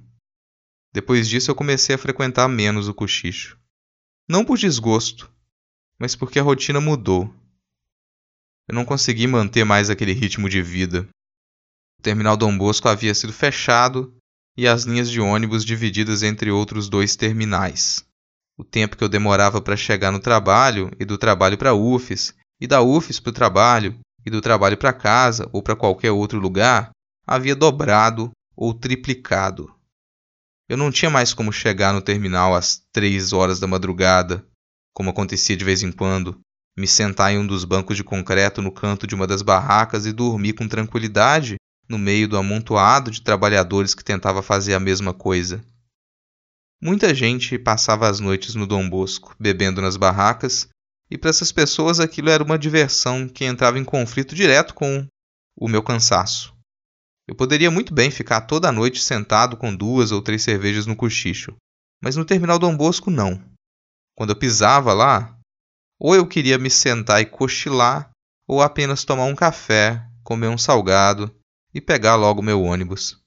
Depois 0.93 1.29
disso 1.29 1.49
eu 1.49 1.55
comecei 1.55 1.95
a 1.95 1.99
frequentar 1.99 2.49
menos 2.49 2.89
o 2.89 2.95
cochicho. 2.95 3.57
Não 4.29 4.45
por 4.45 4.59
desgosto, 4.59 5.33
mas 5.99 6.15
porque 6.15 6.39
a 6.39 6.43
rotina 6.43 6.81
mudou 6.81 7.33
eu 8.69 8.75
não 8.75 8.85
consegui 8.85 9.27
manter 9.27 9.65
mais 9.65 9.89
aquele 9.89 10.13
ritmo 10.13 10.47
de 10.47 10.63
vida. 10.63 11.09
O 11.99 12.03
terminal 12.03 12.37
Dom 12.37 12.57
Bosco 12.57 12.87
havia 12.87 13.15
sido 13.15 13.33
fechado 13.33 14.15
e 14.57 14.69
as 14.69 14.83
linhas 14.83 15.11
de 15.11 15.21
ônibus 15.21 15.65
divididas 15.65 16.23
entre 16.23 16.51
outros 16.51 16.89
dois 16.89 17.17
terminais. 17.17 18.05
O 18.59 18.65
tempo 18.65 18.97
que 18.97 19.03
eu 19.03 19.09
demorava 19.09 19.63
para 19.63 19.77
chegar 19.77 20.13
no 20.13 20.21
trabalho 20.21 20.91
e 21.01 21.05
do 21.05 21.17
trabalho 21.17 21.57
para 21.57 21.75
UFES, 21.75 22.35
e 22.61 22.67
da 22.67 22.83
UFES 22.83 23.21
para 23.21 23.31
o 23.31 23.33
trabalho 23.33 23.99
e 24.27 24.31
do 24.31 24.41
trabalho 24.41 24.77
para 24.77 24.93
casa 24.93 25.49
ou 25.53 25.63
para 25.63 25.77
qualquer 25.77 26.11
outro 26.11 26.39
lugar 26.39 26.91
havia 27.27 27.57
dobrado 27.57 28.31
ou 28.55 28.75
triplicado. 28.75 29.73
Eu 30.69 30.77
não 30.77 30.91
tinha 30.91 31.11
mais 31.11 31.33
como 31.33 31.53
chegar 31.53 31.95
no 31.95 32.03
terminal 32.03 32.55
às 32.55 32.83
três 32.93 33.33
horas 33.33 33.59
da 33.59 33.67
madrugada, 33.67 34.47
como 34.93 35.11
acontecia 35.11 35.57
de 35.57 35.65
vez 35.65 35.83
em 35.83 35.93
quando, 35.93 36.41
me 36.77 36.87
sentar 36.87 37.33
em 37.33 37.39
um 37.39 37.47
dos 37.47 37.65
bancos 37.65 37.97
de 37.97 38.05
concreto 38.05 38.63
no 38.63 38.71
canto 38.71 39.07
de 39.07 39.15
uma 39.15 39.27
das 39.27 39.43
barracas 39.43 40.07
e 40.07 40.13
dormir 40.13 40.53
com 40.53 40.69
tranquilidade 40.69 41.57
no 41.89 41.99
meio 41.99 42.29
do 42.29 42.37
amontoado 42.37 43.11
de 43.11 43.23
trabalhadores 43.23 43.95
que 43.95 44.05
tentava 44.05 44.43
fazer 44.43 44.75
a 44.75 44.81
mesma 44.81 45.13
coisa. 45.13 45.65
Muita 46.81 47.13
gente 47.13 47.59
passava 47.59 48.09
as 48.09 48.21
noites 48.21 48.55
no 48.55 48.67
Dom 48.67 48.89
Bosco, 48.89 49.35
bebendo 49.41 49.83
nas 49.83 49.97
barracas, 49.97 50.69
e 51.11 51.19
para 51.19 51.31
essas 51.31 51.51
pessoas 51.51 51.99
aquilo 51.99 52.31
era 52.31 52.45
uma 52.45 52.59
diversão 52.59 53.29
que 53.29 53.45
entrava 53.45 53.79
em 53.79 53.85
conflito 53.85 54.35
direto 54.35 54.75
com 54.75 55.05
o 55.57 55.67
meu 55.67 55.83
cansaço. 55.83 56.55
Eu 57.27 57.35
poderia 57.35 57.71
muito 57.71 57.93
bem 57.93 58.11
ficar 58.11 58.43
toda 58.43 58.69
a 58.69 58.73
noite 58.73 59.03
sentado 59.03 59.57
com 59.57 59.75
duas 59.75 60.13
ou 60.13 60.23
três 60.23 60.43
cervejas 60.43 60.87
no 60.87 60.95
cochicho, 60.95 61.57
mas 62.01 62.15
no 62.15 62.25
terminal 62.25 62.59
Dom 62.59 62.77
Bosco 62.77 63.11
não. 63.11 63.43
Quando 64.19 64.31
eu 64.31 64.37
pisava 64.37 64.93
lá, 64.93 65.39
ou 65.97 66.13
eu 66.13 66.27
queria 66.27 66.59
me 66.59 66.69
sentar 66.69 67.21
e 67.21 67.25
cochilar, 67.25 68.11
ou 68.49 68.61
apenas 68.61 69.05
tomar 69.05 69.27
um 69.27 69.35
café, 69.37 70.05
comer 70.25 70.49
um 70.49 70.59
salgado 70.59 71.33
e 71.73 71.81
pegar 71.81 72.17
logo 72.17 72.43
meu 72.43 72.61
ônibus. 72.61 73.18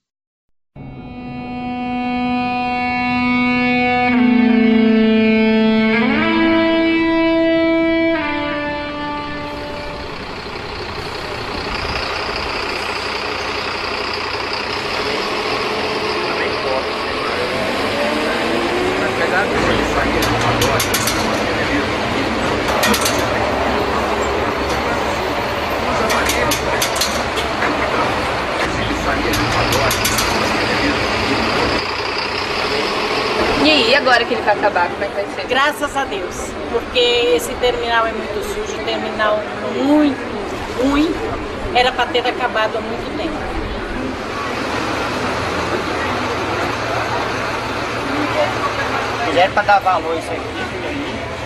Acabar, 34.52 34.88
como 34.88 35.04
é 35.04 35.08
que 35.08 35.14
vai 35.14 35.26
ser? 35.34 35.46
Graças 35.46 35.96
a 35.96 36.04
Deus, 36.04 36.50
porque 36.70 36.98
esse 36.98 37.54
terminal 37.54 38.06
é 38.06 38.12
muito 38.12 38.42
sujo, 38.44 38.84
terminal 38.84 39.40
muito 39.76 40.18
ruim, 40.82 41.14
era 41.74 41.92
para 41.92 42.06
ter 42.06 42.26
acabado 42.26 42.76
há 42.76 42.80
muito 42.80 43.16
tempo. 43.16 43.32
Fizeram 49.26 49.52
para 49.54 49.62
dar 49.62 49.78
valor 49.80 50.18
isso 50.18 50.30
aqui, 50.30 50.42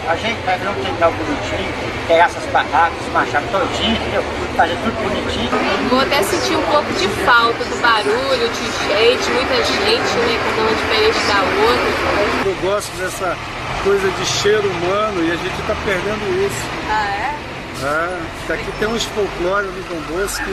a 0.08 0.16
gente 0.16 0.40
vai 0.44 0.58
ver 0.58 0.68
um 0.68 0.74
terminal 0.74 1.12
bonitinho, 1.12 1.95
pegar 2.06 2.26
essas 2.26 2.44
barracas, 2.46 2.98
desmanchar 3.04 3.42
todinho, 3.50 3.96
entendeu? 3.96 4.24
Fazer 4.56 4.76
tudo 4.76 5.02
bonitinho. 5.02 5.50
Vou 5.90 6.00
até 6.00 6.22
sentir 6.22 6.56
um 6.56 6.62
pouco 6.62 6.92
de 6.94 7.08
falta 7.24 7.64
do 7.64 7.80
barulho, 7.80 8.48
de 8.48 8.64
gente, 8.88 9.30
muita 9.30 9.56
gente, 9.56 10.12
né? 10.18 10.40
Cada 10.44 10.62
uma 10.62 10.74
diferente 10.74 11.18
da 11.26 11.40
outra. 11.62 12.48
Eu 12.48 12.54
gosto 12.62 12.96
dessa 12.96 13.36
coisa 13.84 14.08
de 14.10 14.26
cheiro 14.26 14.68
humano 14.68 15.24
e 15.24 15.32
a 15.32 15.36
gente 15.36 15.60
está 15.60 15.74
perdendo 15.84 16.46
isso. 16.46 16.66
Ah, 16.88 17.08
é? 17.08 17.56
É, 17.82 18.52
aqui 18.54 18.72
tem 18.78 18.88
uns 18.88 19.04
folclores 19.04 19.70
do 19.70 19.88
Dom 19.88 20.16
Bosco 20.16 20.44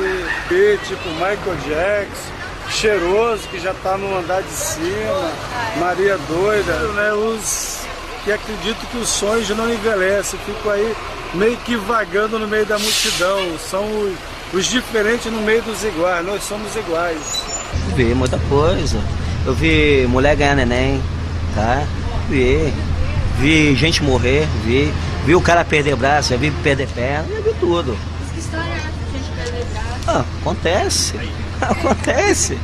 que, 0.49 0.77
tipo 0.85 1.09
Michael 1.11 1.55
Jackson, 1.65 2.31
cheiroso, 2.69 3.47
que 3.47 3.59
já 3.59 3.71
está 3.71 3.97
no 3.97 4.17
andar 4.17 4.41
de 4.41 4.51
cima, 4.51 5.31
Maria 5.79 6.17
Doida, 6.27 6.73
né? 6.93 7.13
Os 7.13 7.85
que 8.25 8.31
acredito 8.31 8.85
que 8.89 8.97
os 8.97 9.09
sonhos 9.09 9.49
não 9.49 9.69
envelhecem, 9.69 10.39
fico 10.45 10.69
aí 10.69 10.93
meio 11.33 11.57
que 11.57 11.75
vagando 11.75 12.37
no 12.39 12.47
meio 12.47 12.65
da 12.65 12.77
multidão. 12.77 13.57
São 13.69 13.85
os, 13.85 14.13
os 14.53 14.65
diferentes 14.65 15.31
no 15.31 15.41
meio 15.41 15.61
dos 15.61 15.83
iguais, 15.83 16.25
nós 16.25 16.43
somos 16.43 16.75
iguais. 16.75 17.43
Vi 17.95 18.13
muita 18.13 18.37
coisa. 18.49 19.01
Eu 19.45 19.53
vi 19.53 20.05
mulher 20.07 20.35
ganhar 20.35 20.55
neném, 20.55 21.01
tá? 21.55 21.83
Vi. 22.29 22.73
Vi 23.39 23.75
gente 23.75 24.03
morrer, 24.03 24.47
vi. 24.63 24.93
Vi 25.25 25.35
o 25.35 25.41
cara 25.41 25.65
perder 25.65 25.95
braço, 25.95 26.29
já 26.29 26.37
vi 26.37 26.51
perder 26.51 26.87
perna, 26.87 27.25
já 27.33 27.41
vi 27.41 27.53
tudo. 27.59 27.97
Mas 28.19 28.31
que 28.31 28.39
história 28.39 28.69
é 28.69 28.77
essa 28.77 28.89
de 28.89 29.17
gente 29.17 29.31
perder 29.35 29.65
braço? 29.73 29.99
Ah, 30.07 30.25
acontece. 30.41 31.13
Acontece. 31.63 32.57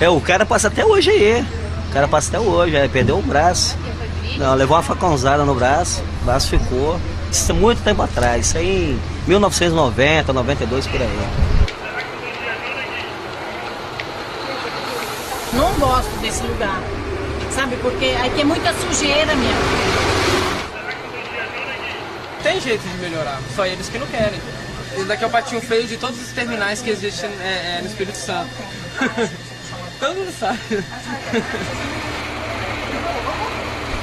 É, 0.00 0.08
o 0.08 0.20
cara 0.20 0.44
passa 0.44 0.66
até 0.66 0.84
hoje 0.84 1.10
aí. 1.10 1.46
O 1.88 1.92
cara 1.92 2.08
passa 2.08 2.28
até 2.28 2.40
hoje, 2.40 2.76
aí 2.76 2.88
perdeu 2.88 3.18
o 3.18 3.22
braço. 3.22 3.76
Não, 4.36 4.54
levou 4.54 4.76
uma 4.76 4.82
facãozada 4.82 5.44
no 5.44 5.54
braço, 5.54 6.02
o 6.22 6.24
braço 6.24 6.48
ficou. 6.48 6.98
Isso 7.30 7.52
é 7.52 7.54
muito 7.54 7.82
tempo 7.82 8.02
atrás, 8.02 8.46
isso 8.46 8.58
aí 8.58 8.98
em 9.24 9.28
1990, 9.28 10.32
92 10.32 10.86
por 10.88 11.00
aí. 11.00 11.08
Não 15.52 15.72
gosto 15.74 16.10
desse 16.20 16.42
lugar, 16.42 16.82
sabe? 17.52 17.76
Porque 17.76 18.16
aqui 18.24 18.40
é 18.40 18.44
muita 18.44 18.74
sujeira 18.74 19.34
mesmo. 19.36 20.10
Tem 22.42 22.60
jeito 22.60 22.82
de 22.82 22.98
melhorar, 22.98 23.38
só 23.54 23.64
eles 23.64 23.88
que 23.88 23.98
não 23.98 24.06
querem. 24.08 24.40
Isso 24.96 25.04
daqui 25.04 25.22
é 25.22 25.26
o 25.26 25.30
patinho 25.30 25.60
feio 25.60 25.86
de 25.86 25.96
todos 25.96 26.20
os 26.20 26.32
terminais 26.32 26.82
que 26.82 26.90
existem 26.90 27.30
é, 27.40 27.76
é, 27.78 27.80
no 27.80 27.86
Espírito 27.86 28.16
Santo. 28.16 28.50
Todo 30.00 30.16
mundo 30.16 30.32
sabe. 30.36 30.58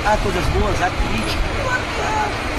há 0.06 0.18
coisas 0.18 0.46
boas, 0.46 0.82
há 0.82 0.90
crítica. 0.90 1.57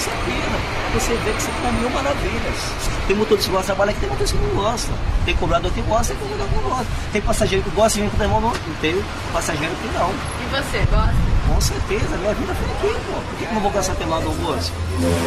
É 0.09 0.17
pena. 0.25 0.59
Você 0.95 1.13
vê 1.13 1.33
que 1.33 1.43
você 1.43 1.51
está 1.51 1.71
mil 1.73 1.91
maravilhas. 1.91 2.59
Tem 3.07 3.17
motorista 3.17 3.49
que 3.49 3.53
gosta 3.53 3.63
de 3.63 3.67
trabalhar 3.67 3.91
aqui, 3.93 4.01
tem 4.01 4.09
motorista 4.09 4.37
que 4.37 4.45
não 4.45 4.55
gosta. 4.55 4.93
Tem 5.25 5.37
cobrador 5.37 5.71
que 5.73 5.83
gosta, 5.83 6.15
tem 6.15 6.23
cobrador 6.23 6.49
que 6.49 6.55
não 6.55 6.63
gosta. 6.71 6.87
Tem 7.13 7.21
passageiro 7.23 7.65
que 7.65 7.71
gosta 7.71 7.99
de 7.99 8.05
vir 8.05 8.11
com 8.11 8.19
o 8.19 8.23
irmão, 8.25 8.41
não 8.41 8.53
tem 8.81 9.05
passageiro 9.33 9.75
que 9.77 9.89
não. 9.99 10.11
E 10.11 10.45
você, 10.51 10.79
gosta? 10.91 11.15
Com 11.49 11.61
certeza, 11.61 12.17
minha 12.17 12.35
vida 12.35 12.55
foi 12.55 12.91
aqui, 12.91 13.01
pô. 13.07 13.21
Por 13.21 13.39
que 13.39 13.45
eu 13.45 13.53
não 13.53 13.61
vou 13.61 13.71
gastar 13.71 13.95
terminal 13.95 14.21
do 14.21 14.29
almoço? 14.29 14.73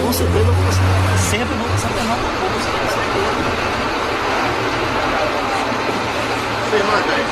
Com 0.01 0.13
certeza 0.13 0.39
eu 0.39 0.53
vou 0.53 0.65
gastar. 0.65 0.83
Sempre 1.29 1.55
vou 1.55 1.69
gastar 1.69 1.89
terminal 1.89 2.17
do 2.17 2.25
almoço, 2.25 2.67
com 2.67 2.87
certeza. 2.89 3.71
Sua 6.69 6.77
irmã, 6.77 6.93
Dani? 7.07 7.23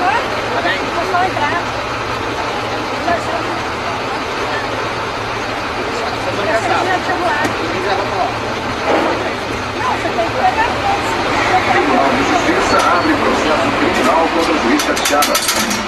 Oi? 0.00 0.20
Tá 0.54 0.62
bem? 0.62 0.89
Tatiana. 15.10 15.34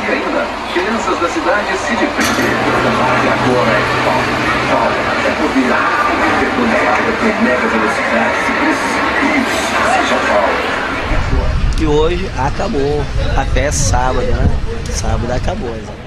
E 0.02 0.12
ainda, 0.12 0.46
crianças 0.72 1.20
da 1.20 1.28
cidade 1.28 1.78
se 1.78 1.92
defendem. 1.92 2.44
E 2.44 3.28
agora 3.28 3.70
é 3.70 3.82
Paulo. 4.04 4.32
Paulo, 4.68 4.96
até 5.12 5.30
por 5.30 5.48
via. 5.50 6.02
Tonelada 6.56 7.12
por 7.18 7.42
mega 7.42 7.68
velocidade, 7.68 8.36
se 8.44 8.52
precipícios. 8.52 9.62
Seja 9.94 10.16
Paulo. 10.28 10.60
E 11.80 11.86
hoje 11.86 12.30
acabou. 12.36 13.04
Até 13.36 13.70
sábado, 13.70 14.26
né? 14.26 14.48
Sábado 14.90 15.32
acabou, 15.32 15.70
exatamente. 15.70 16.02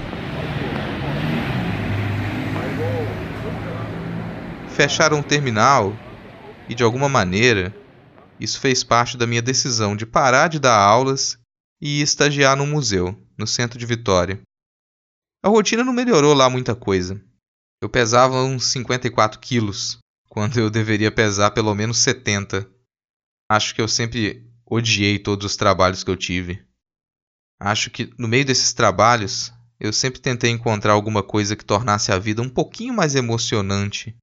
fecharam 4.68 5.20
o 5.20 5.22
terminal 5.22 5.94
e, 6.68 6.74
de 6.74 6.82
alguma 6.82 7.08
maneira, 7.08 7.74
isso 8.38 8.60
fez 8.60 8.84
parte 8.84 9.16
da 9.16 9.26
minha 9.26 9.40
decisão 9.40 9.96
de 9.96 10.04
parar 10.04 10.48
de 10.48 10.58
dar 10.58 10.76
aulas 10.76 11.38
e 11.80 12.00
estagiar 12.00 12.56
no 12.56 12.66
museu, 12.66 13.16
no 13.36 13.46
centro 13.46 13.78
de 13.78 13.86
Vitória. 13.86 14.40
A 15.42 15.48
rotina 15.48 15.84
não 15.84 15.92
melhorou 15.92 16.34
lá 16.34 16.48
muita 16.48 16.74
coisa. 16.74 17.22
Eu 17.82 17.88
pesava 17.88 18.42
uns 18.42 18.66
54 18.66 19.38
quilos, 19.38 19.98
quando 20.28 20.58
eu 20.58 20.70
deveria 20.70 21.12
pesar 21.12 21.50
pelo 21.50 21.74
menos 21.74 21.98
70. 21.98 22.68
Acho 23.50 23.74
que 23.74 23.80
eu 23.80 23.88
sempre 23.88 24.50
odiei 24.64 25.18
todos 25.18 25.46
os 25.46 25.56
trabalhos 25.56 26.02
que 26.02 26.10
eu 26.10 26.16
tive. 26.16 26.64
Acho 27.60 27.90
que 27.90 28.12
no 28.18 28.28
meio 28.28 28.44
desses 28.44 28.72
trabalhos 28.72 29.52
eu 29.78 29.92
sempre 29.92 30.20
tentei 30.20 30.50
encontrar 30.50 30.92
alguma 30.92 31.22
coisa 31.22 31.54
que 31.54 31.64
tornasse 31.64 32.10
a 32.10 32.18
vida 32.18 32.42
um 32.42 32.48
pouquinho 32.48 32.94
mais 32.94 33.14
emocionante 33.14 34.16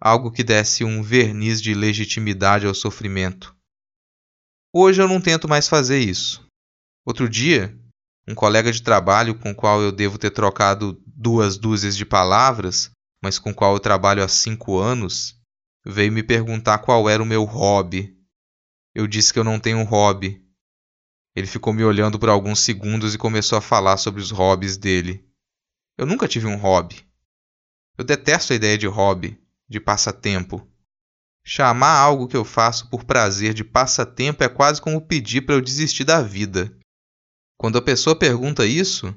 algo 0.00 0.30
que 0.30 0.42
desse 0.42 0.82
um 0.82 1.02
verniz 1.02 1.60
de 1.60 1.74
legitimidade 1.74 2.66
ao 2.66 2.74
sofrimento. 2.74 3.54
Hoje 4.72 5.02
eu 5.02 5.08
não 5.08 5.20
tento 5.20 5.46
mais 5.46 5.68
fazer 5.68 5.98
isso. 5.98 6.46
Outro 7.10 7.28
dia, 7.28 7.76
um 8.28 8.36
colega 8.36 8.70
de 8.70 8.84
trabalho 8.84 9.36
com 9.36 9.50
o 9.50 9.54
qual 9.54 9.82
eu 9.82 9.90
devo 9.90 10.16
ter 10.16 10.30
trocado 10.30 10.96
duas 11.04 11.58
dúzias 11.58 11.96
de 11.96 12.04
palavras, 12.04 12.88
mas 13.20 13.36
com 13.36 13.50
o 13.50 13.54
qual 13.54 13.74
eu 13.74 13.80
trabalho 13.80 14.22
há 14.22 14.28
cinco 14.28 14.78
anos, 14.78 15.36
veio 15.84 16.12
me 16.12 16.22
perguntar 16.22 16.78
qual 16.78 17.10
era 17.10 17.20
o 17.20 17.26
meu 17.26 17.42
hobby. 17.42 18.16
Eu 18.94 19.08
disse 19.08 19.32
que 19.32 19.40
eu 19.40 19.42
não 19.42 19.58
tenho 19.58 19.82
hobby. 19.82 20.40
Ele 21.34 21.48
ficou 21.48 21.72
me 21.72 21.82
olhando 21.82 22.16
por 22.16 22.28
alguns 22.28 22.60
segundos 22.60 23.12
e 23.12 23.18
começou 23.18 23.58
a 23.58 23.60
falar 23.60 23.96
sobre 23.96 24.20
os 24.20 24.30
hobbies 24.30 24.76
dele. 24.76 25.28
Eu 25.98 26.06
nunca 26.06 26.28
tive 26.28 26.46
um 26.46 26.58
hobby. 26.58 27.04
Eu 27.98 28.04
detesto 28.04 28.52
a 28.52 28.56
ideia 28.56 28.78
de 28.78 28.86
hobby 28.86 29.36
de 29.68 29.80
passatempo. 29.80 30.64
Chamar 31.44 31.98
algo 31.98 32.28
que 32.28 32.36
eu 32.36 32.44
faço 32.44 32.88
por 32.88 33.02
prazer 33.02 33.52
de 33.52 33.64
passatempo 33.64 34.44
é 34.44 34.48
quase 34.48 34.80
como 34.80 35.04
pedir 35.04 35.40
para 35.40 35.56
eu 35.56 35.60
desistir 35.60 36.04
da 36.04 36.22
vida. 36.22 36.72
Quando 37.60 37.76
a 37.76 37.82
pessoa 37.82 38.16
pergunta 38.16 38.64
isso, 38.64 39.14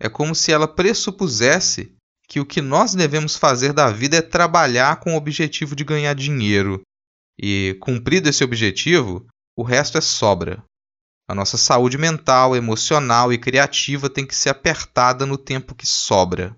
é 0.00 0.08
como 0.08 0.34
se 0.34 0.50
ela 0.50 0.66
pressupusesse 0.66 1.94
que 2.26 2.40
o 2.40 2.46
que 2.46 2.62
nós 2.62 2.94
devemos 2.94 3.36
fazer 3.36 3.74
da 3.74 3.90
vida 3.90 4.16
é 4.16 4.22
trabalhar 4.22 5.00
com 5.00 5.12
o 5.12 5.18
objetivo 5.18 5.76
de 5.76 5.84
ganhar 5.84 6.14
dinheiro. 6.14 6.80
E, 7.38 7.76
cumprido 7.82 8.26
esse 8.26 8.42
objetivo, 8.42 9.26
o 9.54 9.62
resto 9.62 9.98
é 9.98 10.00
sobra. 10.00 10.64
A 11.28 11.34
nossa 11.34 11.58
saúde 11.58 11.98
mental, 11.98 12.56
emocional 12.56 13.30
e 13.30 13.36
criativa 13.36 14.08
tem 14.08 14.26
que 14.26 14.34
ser 14.34 14.48
apertada 14.48 15.26
no 15.26 15.36
tempo 15.36 15.74
que 15.74 15.86
sobra. 15.86 16.56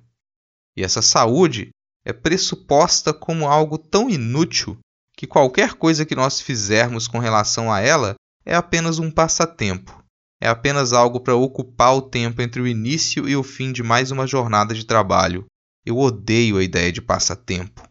E 0.76 0.84
essa 0.84 1.02
saúde 1.02 1.70
é 2.04 2.12
pressuposta 2.12 3.12
como 3.12 3.48
algo 3.48 3.78
tão 3.78 4.08
inútil 4.08 4.78
que 5.16 5.26
qualquer 5.26 5.74
coisa 5.74 6.06
que 6.06 6.14
nós 6.14 6.40
fizermos 6.40 7.08
com 7.08 7.18
relação 7.18 7.72
a 7.72 7.80
ela 7.80 8.14
é 8.44 8.54
apenas 8.54 9.00
um 9.00 9.10
passatempo. 9.10 10.05
É 10.40 10.48
apenas 10.48 10.92
algo 10.92 11.20
para 11.20 11.34
ocupar 11.34 11.94
o 11.94 12.02
tempo 12.02 12.42
entre 12.42 12.60
o 12.60 12.66
início 12.66 13.28
e 13.28 13.36
o 13.36 13.42
fim 13.42 13.72
de 13.72 13.82
mais 13.82 14.10
uma 14.10 14.26
jornada 14.26 14.74
de 14.74 14.84
trabalho. 14.84 15.46
Eu 15.84 15.98
odeio 15.98 16.58
a 16.58 16.62
ideia 16.62 16.92
de 16.92 17.00
passatempo. 17.00 17.88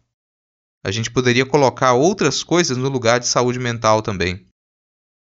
A 0.84 0.90
gente 0.90 1.10
poderia 1.10 1.44
colocar 1.44 1.94
outras 1.94 2.42
coisas 2.42 2.76
no 2.76 2.88
lugar 2.88 3.18
de 3.18 3.26
saúde 3.26 3.58
mental 3.58 4.02
também. 4.02 4.46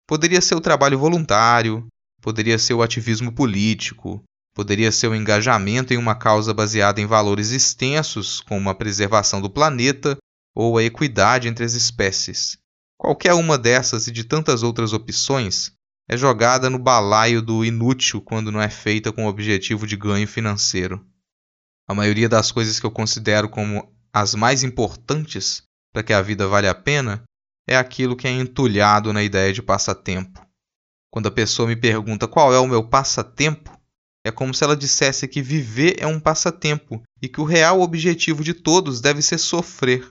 Poderia 0.07 0.41
ser 0.41 0.55
o 0.55 0.61
trabalho 0.61 0.97
voluntário, 0.97 1.85
poderia 2.21 2.57
ser 2.57 2.73
o 2.73 2.81
ativismo 2.81 3.31
político, 3.31 4.23
Poderia 4.53 4.91
ser 4.91 5.07
o 5.07 5.15
engajamento 5.15 5.93
em 5.93 5.97
uma 5.97 6.13
causa 6.13 6.53
baseada 6.53 6.99
em 6.99 7.05
valores 7.05 7.51
extensos, 7.51 8.41
como 8.41 8.69
a 8.69 8.75
preservação 8.75 9.41
do 9.41 9.49
planeta 9.49 10.17
ou 10.53 10.77
a 10.77 10.83
equidade 10.83 11.47
entre 11.47 11.63
as 11.63 11.73
espécies. 11.73 12.57
Qualquer 12.97 13.33
uma 13.33 13.57
dessas 13.57 14.07
e 14.07 14.11
de 14.11 14.25
tantas 14.25 14.61
outras 14.61 14.91
opções 14.91 15.71
é 16.11 16.17
jogada 16.17 16.69
no 16.69 16.77
balaio 16.77 17.41
do 17.41 17.63
inútil 17.63 18.19
quando 18.19 18.51
não 18.51 18.61
é 18.61 18.69
feita 18.69 19.13
com 19.13 19.25
o 19.25 19.29
objetivo 19.29 19.87
de 19.87 19.95
ganho 19.95 20.27
financeiro. 20.27 21.05
A 21.87 21.93
maioria 21.93 22.27
das 22.27 22.51
coisas 22.51 22.81
que 22.81 22.85
eu 22.85 22.91
considero 22.91 23.47
como 23.47 23.89
as 24.11 24.35
mais 24.35 24.61
importantes 24.61 25.63
para 25.93 26.03
que 26.03 26.11
a 26.11 26.21
vida 26.21 26.49
valha 26.49 26.71
a 26.71 26.75
pena 26.75 27.23
é 27.65 27.77
aquilo 27.77 28.17
que 28.17 28.27
é 28.27 28.31
entulhado 28.31 29.13
na 29.13 29.23
ideia 29.23 29.53
de 29.53 29.61
passatempo. 29.61 30.45
Quando 31.09 31.27
a 31.27 31.31
pessoa 31.31 31.65
me 31.65 31.77
pergunta 31.77 32.27
qual 32.27 32.53
é 32.53 32.59
o 32.59 32.67
meu 32.67 32.83
passatempo, 32.83 33.71
é 34.25 34.31
como 34.31 34.53
se 34.53 34.65
ela 34.65 34.75
dissesse 34.75 35.29
que 35.29 35.41
viver 35.41 35.95
é 35.97 36.05
um 36.05 36.19
passatempo 36.19 37.01
e 37.21 37.29
que 37.29 37.39
o 37.39 37.45
real 37.45 37.79
objetivo 37.79 38.43
de 38.43 38.53
todos 38.53 38.99
deve 38.99 39.21
ser 39.21 39.37
sofrer. 39.37 40.05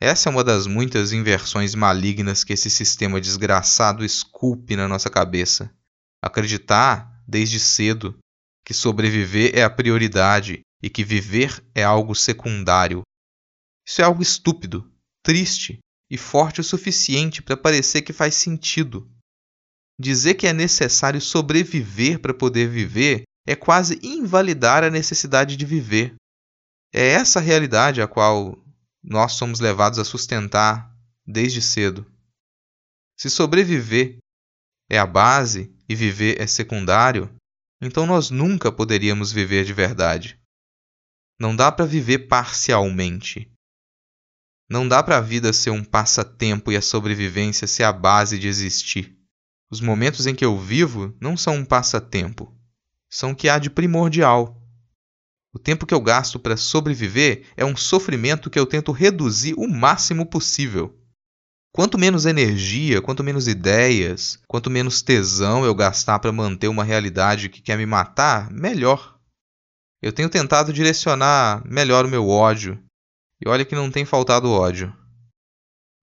Essa 0.00 0.28
é 0.28 0.32
uma 0.32 0.44
das 0.44 0.66
muitas 0.66 1.12
inversões 1.12 1.74
malignas 1.74 2.44
que 2.44 2.52
esse 2.52 2.68
sistema 2.68 3.20
desgraçado 3.20 4.04
esculpe 4.04 4.76
na 4.76 4.86
nossa 4.86 5.08
cabeça. 5.08 5.74
Acreditar, 6.22 7.22
desde 7.26 7.58
cedo, 7.58 8.18
que 8.64 8.74
sobreviver 8.74 9.56
é 9.56 9.62
a 9.62 9.70
prioridade 9.70 10.60
e 10.82 10.90
que 10.90 11.02
viver 11.02 11.64
é 11.74 11.82
algo 11.82 12.14
secundário. 12.14 13.02
Isso 13.86 14.02
é 14.02 14.04
algo 14.04 14.22
estúpido, 14.22 14.92
triste 15.22 15.78
e 16.10 16.18
forte 16.18 16.60
o 16.60 16.64
suficiente 16.64 17.40
para 17.40 17.56
parecer 17.56 18.02
que 18.02 18.12
faz 18.12 18.34
sentido. 18.34 19.10
Dizer 19.98 20.34
que 20.34 20.46
é 20.46 20.52
necessário 20.52 21.20
sobreviver 21.22 22.20
para 22.20 22.34
poder 22.34 22.68
viver 22.68 23.22
é 23.46 23.56
quase 23.56 23.98
invalidar 24.02 24.84
a 24.84 24.90
necessidade 24.90 25.56
de 25.56 25.64
viver. 25.64 26.14
É 26.92 27.12
essa 27.12 27.40
realidade 27.40 28.02
a 28.02 28.06
qual 28.08 28.58
nós 29.06 29.34
somos 29.34 29.60
levados 29.60 30.00
a 30.00 30.04
sustentar 30.04 30.92
desde 31.24 31.62
cedo. 31.62 32.04
Se 33.16 33.30
sobreviver 33.30 34.18
é 34.90 34.98
a 34.98 35.06
base 35.06 35.72
e 35.88 35.94
viver 35.94 36.40
é 36.40 36.46
secundário, 36.46 37.32
então 37.80 38.04
nós 38.04 38.30
nunca 38.30 38.72
poderíamos 38.72 39.30
viver 39.30 39.64
de 39.64 39.72
verdade. 39.72 40.38
Não 41.38 41.54
dá 41.54 41.70
para 41.70 41.86
viver 41.86 42.26
parcialmente. 42.26 43.50
Não 44.68 44.88
dá 44.88 45.02
para 45.02 45.18
a 45.18 45.20
vida 45.20 45.52
ser 45.52 45.70
um 45.70 45.84
passatempo 45.84 46.72
e 46.72 46.76
a 46.76 46.82
sobrevivência 46.82 47.68
ser 47.68 47.84
a 47.84 47.92
base 47.92 48.38
de 48.38 48.48
existir. 48.48 49.16
Os 49.70 49.80
momentos 49.80 50.26
em 50.26 50.34
que 50.34 50.44
eu 50.44 50.58
vivo 50.58 51.16
não 51.20 51.36
são 51.36 51.56
um 51.56 51.64
passatempo, 51.64 52.56
são 53.08 53.30
o 53.30 53.36
que 53.36 53.48
há 53.48 53.58
de 53.58 53.70
primordial. 53.70 54.60
O 55.56 55.58
tempo 55.58 55.86
que 55.86 55.94
eu 55.94 56.00
gasto 56.02 56.38
para 56.38 56.54
sobreviver 56.54 57.46
é 57.56 57.64
um 57.64 57.74
sofrimento 57.74 58.50
que 58.50 58.58
eu 58.58 58.66
tento 58.66 58.92
reduzir 58.92 59.54
o 59.56 59.66
máximo 59.66 60.26
possível. 60.26 60.94
Quanto 61.74 61.98
menos 61.98 62.26
energia, 62.26 63.00
quanto 63.00 63.24
menos 63.24 63.48
ideias, 63.48 64.38
quanto 64.46 64.68
menos 64.68 65.00
tesão 65.00 65.64
eu 65.64 65.74
gastar 65.74 66.18
para 66.18 66.30
manter 66.30 66.68
uma 66.68 66.84
realidade 66.84 67.48
que 67.48 67.62
quer 67.62 67.78
me 67.78 67.86
matar, 67.86 68.50
melhor. 68.50 69.18
Eu 70.02 70.12
tenho 70.12 70.28
tentado 70.28 70.74
direcionar 70.74 71.66
melhor 71.66 72.04
o 72.04 72.10
meu 72.10 72.28
ódio, 72.28 72.78
e 73.42 73.48
olha 73.48 73.64
que 73.64 73.74
não 73.74 73.90
tem 73.90 74.04
faltado 74.04 74.50
ódio. 74.50 74.94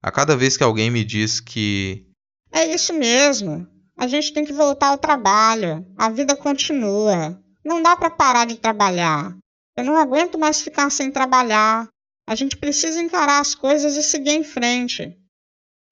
A 0.02 0.12
cada 0.12 0.36
vez 0.36 0.58
que 0.58 0.64
alguém 0.64 0.90
me 0.90 1.04
diz 1.04 1.40
que 1.40 2.08
é 2.52 2.74
isso 2.74 2.92
mesmo. 2.92 3.68
A 3.96 4.08
gente 4.08 4.34
tem 4.34 4.44
que 4.44 4.52
voltar 4.52 4.88
ao 4.88 4.98
trabalho. 4.98 5.86
A 5.96 6.10
vida 6.10 6.36
continua. 6.36 7.40
Não 7.64 7.84
dá 7.84 7.96
para 7.96 8.10
parar 8.10 8.46
de 8.46 8.58
trabalhar. 8.58 9.38
Eu 9.76 9.86
não 9.86 9.98
aguento 9.98 10.38
mais 10.38 10.62
ficar 10.62 10.90
sem 10.90 11.12
trabalhar. 11.12 11.88
A 12.28 12.36
gente 12.36 12.56
precisa 12.56 13.02
encarar 13.02 13.40
as 13.40 13.56
coisas 13.56 13.96
e 13.96 14.04
seguir 14.04 14.32
em 14.32 14.44
frente. 14.44 15.18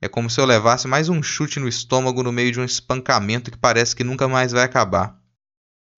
É 0.01 0.07
como 0.07 0.29
se 0.29 0.39
eu 0.39 0.45
levasse 0.45 0.87
mais 0.87 1.09
um 1.09 1.21
chute 1.21 1.59
no 1.59 1.67
estômago 1.67 2.23
no 2.23 2.31
meio 2.31 2.51
de 2.51 2.59
um 2.59 2.65
espancamento 2.65 3.51
que 3.51 3.57
parece 3.57 3.95
que 3.95 4.03
nunca 4.03 4.27
mais 4.27 4.51
vai 4.51 4.63
acabar. 4.63 5.19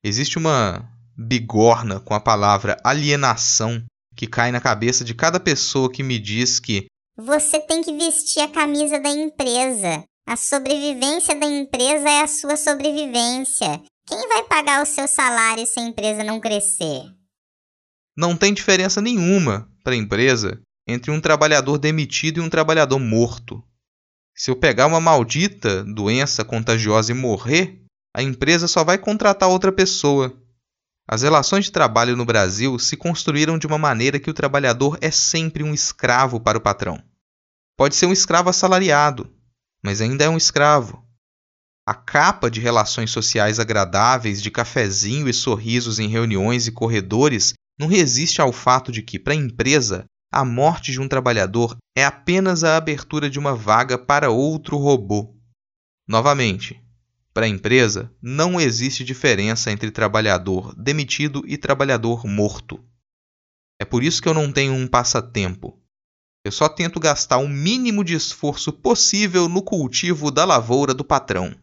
Existe 0.04 0.38
uma 0.38 0.90
bigorna 1.18 2.00
com 2.00 2.14
a 2.14 2.20
palavra 2.20 2.78
alienação 2.84 3.84
que 4.16 4.28
cai 4.28 4.52
na 4.52 4.60
cabeça 4.60 5.04
de 5.04 5.14
cada 5.14 5.40
pessoa 5.40 5.92
que 5.92 6.04
me 6.04 6.20
diz 6.20 6.60
que 6.60 6.88
você 7.16 7.60
tem 7.60 7.84
que 7.84 7.94
vestir 7.94 8.42
a 8.42 8.48
camisa 8.48 9.00
da 9.00 9.10
empresa. 9.10 10.04
A 10.28 10.36
sobrevivência 10.36 11.36
da 11.40 11.46
empresa 11.46 12.10
é 12.10 12.22
a 12.22 12.28
sua 12.28 12.56
sobrevivência. 12.56 13.82
Quem 14.08 14.28
vai 14.28 14.44
pagar 14.44 14.82
o 14.82 14.86
seu 14.86 15.08
salário 15.08 15.66
se 15.66 15.80
a 15.80 15.84
empresa 15.84 16.24
não 16.24 16.40
crescer? 16.40 17.04
Não 18.16 18.38
tem 18.38 18.54
diferença 18.54 19.02
nenhuma 19.02 19.70
para 19.84 19.94
a 19.94 19.98
empresa 19.98 20.62
entre 20.88 21.10
um 21.12 21.20
trabalhador 21.20 21.78
demitido 21.78 22.38
e 22.38 22.42
um 22.42 22.50
trabalhador 22.50 23.00
morto. 23.00 23.64
Se 24.36 24.52
eu 24.52 24.56
pegar 24.56 24.88
uma 24.88 25.00
maldita 25.00 25.84
doença 25.84 26.44
contagiosa 26.44 27.12
e 27.12 27.16
morrer, 27.16 27.82
a 28.16 28.22
empresa 28.22 28.68
só 28.68 28.84
vai 28.84 28.98
contratar 28.98 29.50
outra 29.50 29.72
pessoa. 29.72 30.34
As 31.08 31.22
relações 31.22 31.66
de 31.66 31.72
trabalho 31.72 32.16
no 32.16 32.26
Brasil 32.26 32.78
se 32.80 32.96
construíram 32.96 33.58
de 33.58 33.68
uma 33.68 33.78
maneira 33.78 34.20
que 34.20 34.30
o 34.30 34.34
trabalhador 34.34 34.98
é 35.02 35.12
sempre 35.12 35.64
um 35.64 35.74
escravo 35.74 36.40
para 36.40 36.58
o 36.58 36.62
patrão. 36.62 37.04
Pode 37.76 37.96
ser 37.96 38.06
um 38.06 38.14
escravo 38.14 38.50
assalariado, 38.50 39.32
mas 39.84 40.02
ainda 40.02 40.24
é 40.24 40.30
um 40.30 40.38
escravo. 40.38 41.04
A 41.86 41.94
capa 41.94 42.50
de 42.50 42.62
relações 42.62 43.12
sociais 43.12 43.60
agradáveis, 43.60 44.42
de 44.42 44.50
cafezinho 44.50 45.28
e 45.28 45.34
sorrisos 45.34 46.00
em 46.00 46.08
reuniões 46.08 46.68
e 46.68 46.72
corredores, 46.72 47.54
não 47.80 47.88
resiste 47.88 48.42
ao 48.42 48.52
fato 48.52 48.92
de 48.92 49.02
que, 49.02 49.18
para 49.20 49.34
a 49.34 49.36
empresa, 49.36 50.06
a 50.32 50.44
morte 50.44 50.92
de 50.92 51.00
um 51.00 51.08
trabalhador 51.08 51.78
é 51.96 52.04
apenas 52.04 52.64
a 52.64 52.78
abertura 52.78 53.30
de 53.30 53.40
uma 53.40 53.56
vaga 53.56 53.98
para 53.98 54.32
outro 54.32 54.78
robô. 54.78 55.36
Novamente, 56.08 56.82
para 57.34 57.46
a 57.46 57.50
empresa, 57.50 58.14
não 58.22 58.60
existe 58.60 59.04
diferença 59.04 59.72
entre 59.72 59.92
trabalhador 59.92 60.76
demitido 60.76 61.44
e 61.48 61.58
trabalhador 61.58 62.26
morto. 62.26 62.84
É 63.80 63.86
por 63.86 64.04
isso 64.04 64.22
que 64.22 64.30
eu 64.30 64.34
não 64.34 64.52
tenho 64.52 64.74
um 64.74 64.88
passatempo, 64.88 65.84
eu 66.46 66.52
só 66.52 66.68
tento 66.68 67.00
gastar 67.00 67.38
o 67.38 67.48
mínimo 67.48 68.04
de 68.04 68.14
esforço 68.16 68.74
possível 68.74 69.48
no 69.48 69.64
cultivo 69.64 70.30
da 70.30 70.44
lavoura 70.44 70.94
do 70.94 71.04
patrão. 71.04 71.56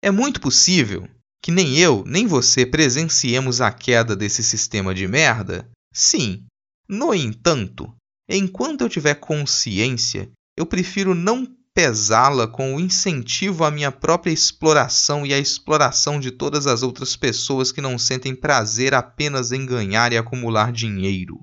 É 0.00 0.12
muito 0.12 0.40
possível 0.40 1.08
que 1.42 1.50
nem 1.50 1.76
eu 1.78 2.04
nem 2.06 2.26
você 2.26 2.66
presenciemos 2.66 3.60
a 3.60 3.72
queda 3.72 4.14
desse 4.14 4.42
sistema 4.42 4.94
de 4.94 5.08
merda? 5.08 5.68
Sim. 5.92 6.44
No 6.88 7.14
entanto, 7.14 7.94
enquanto 8.28 8.82
eu 8.82 8.88
tiver 8.88 9.14
consciência, 9.14 10.30
eu 10.56 10.66
prefiro 10.66 11.14
não 11.14 11.46
pesá-la 11.72 12.48
com 12.48 12.74
o 12.74 12.80
incentivo 12.80 13.64
à 13.64 13.70
minha 13.70 13.92
própria 13.92 14.32
exploração 14.32 15.24
e 15.24 15.32
à 15.32 15.38
exploração 15.38 16.18
de 16.18 16.30
todas 16.30 16.66
as 16.66 16.82
outras 16.82 17.16
pessoas 17.16 17.70
que 17.70 17.80
não 17.80 17.96
sentem 17.96 18.34
prazer 18.34 18.92
apenas 18.92 19.52
em 19.52 19.64
ganhar 19.64 20.12
e 20.12 20.18
acumular 20.18 20.72
dinheiro. 20.72 21.38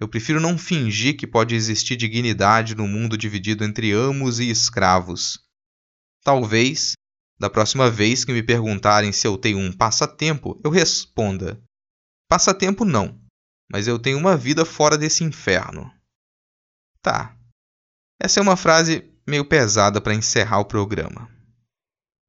Eu 0.00 0.08
prefiro 0.08 0.40
não 0.40 0.58
fingir 0.58 1.16
que 1.16 1.26
pode 1.26 1.54
existir 1.54 1.94
dignidade 1.94 2.74
no 2.74 2.88
mundo 2.88 3.16
dividido 3.16 3.64
entre 3.64 3.92
amos 3.92 4.40
e 4.40 4.50
escravos. 4.50 5.38
Talvez, 6.22 6.92
da 7.40 7.48
próxima 7.48 7.90
vez 7.90 8.22
que 8.22 8.34
me 8.34 8.42
perguntarem 8.42 9.12
se 9.12 9.26
eu 9.26 9.38
tenho 9.38 9.58
um 9.58 9.72
passatempo, 9.72 10.60
eu 10.62 10.70
responda: 10.70 11.58
Passatempo 12.28 12.84
não, 12.84 13.18
mas 13.72 13.88
eu 13.88 13.98
tenho 13.98 14.18
uma 14.18 14.36
vida 14.36 14.66
fora 14.66 14.98
desse 14.98 15.24
inferno. 15.24 15.90
Tá. 17.02 17.34
Essa 18.20 18.40
é 18.40 18.42
uma 18.42 18.56
frase 18.56 19.10
meio 19.26 19.46
pesada 19.46 20.02
para 20.02 20.14
encerrar 20.14 20.58
o 20.58 20.66
programa. 20.66 21.30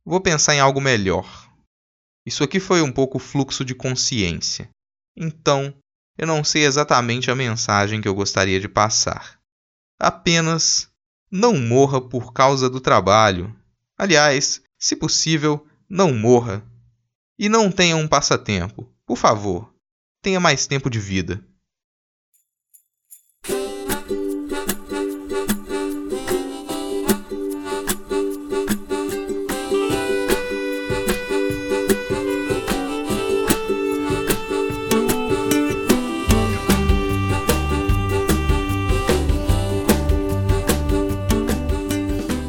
Vou 0.05 0.21
pensar 0.21 0.55
em 0.55 0.61
algo 0.61 0.79
melhor. 0.79 1.51
Isso 2.25 2.43
aqui 2.43 2.59
foi 2.59 2.81
um 2.81 2.91
pouco 2.91 3.19
fluxo 3.19 3.65
de 3.65 3.75
consciência. 3.75 4.69
Então, 5.17 5.75
eu 6.17 6.25
não 6.25 6.41
sei 6.41 6.63
exatamente 6.63 7.29
a 7.29 7.35
mensagem 7.35 7.99
que 7.99 8.07
eu 8.07 8.15
gostaria 8.15 8.61
de 8.61 8.69
passar. 8.69 9.39
Apenas 9.99 10.89
não 11.29 11.57
morra 11.57 11.99
por 11.99 12.31
causa 12.31 12.69
do 12.69 12.79
trabalho. 12.79 13.53
Aliás, 13.97 14.61
se 14.81 14.95
possível, 14.95 15.63
não 15.87 16.11
morra. 16.11 16.65
E 17.37 17.47
não 17.47 17.71
tenha 17.71 17.95
um 17.95 18.07
passatempo. 18.07 18.91
Por 19.05 19.15
favor, 19.15 19.71
tenha 20.21 20.39
mais 20.39 20.65
tempo 20.65 20.89
de 20.89 20.99
vida. 20.99 21.43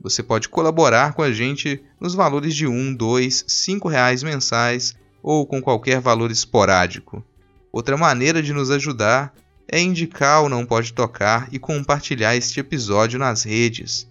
Você 0.00 0.24
pode 0.24 0.48
colaborar 0.48 1.12
com 1.12 1.22
a 1.22 1.30
gente 1.30 1.80
nos 2.00 2.16
valores 2.16 2.56
de 2.56 2.66
um, 2.66 2.92
dois, 2.92 3.44
cinco 3.46 3.86
reais 3.86 4.24
mensais 4.24 4.96
ou 5.22 5.46
com 5.46 5.60
qualquer 5.60 6.00
valor 6.00 6.30
esporádico. 6.30 7.24
Outra 7.72 7.96
maneira 7.96 8.42
de 8.42 8.52
nos 8.52 8.70
ajudar 8.70 9.32
é 9.70 9.80
indicar 9.80 10.42
o 10.42 10.48
Não 10.48 10.64
Pode 10.64 10.92
Tocar 10.92 11.48
e 11.52 11.58
compartilhar 11.58 12.34
este 12.36 12.60
episódio 12.60 13.18
nas 13.18 13.42
redes. 13.42 14.08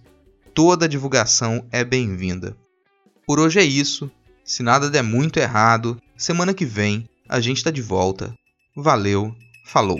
Toda 0.54 0.88
divulgação 0.88 1.66
é 1.70 1.84
bem-vinda. 1.84 2.56
Por 3.26 3.40
hoje 3.40 3.58
é 3.58 3.64
isso. 3.64 4.10
Se 4.44 4.62
nada 4.62 4.88
der 4.88 5.02
muito 5.02 5.38
errado, 5.38 6.00
semana 6.16 6.54
que 6.54 6.64
vem 6.64 7.08
a 7.28 7.40
gente 7.40 7.58
está 7.58 7.70
de 7.70 7.82
volta. 7.82 8.34
Valeu, 8.74 9.34
falou! 9.66 9.98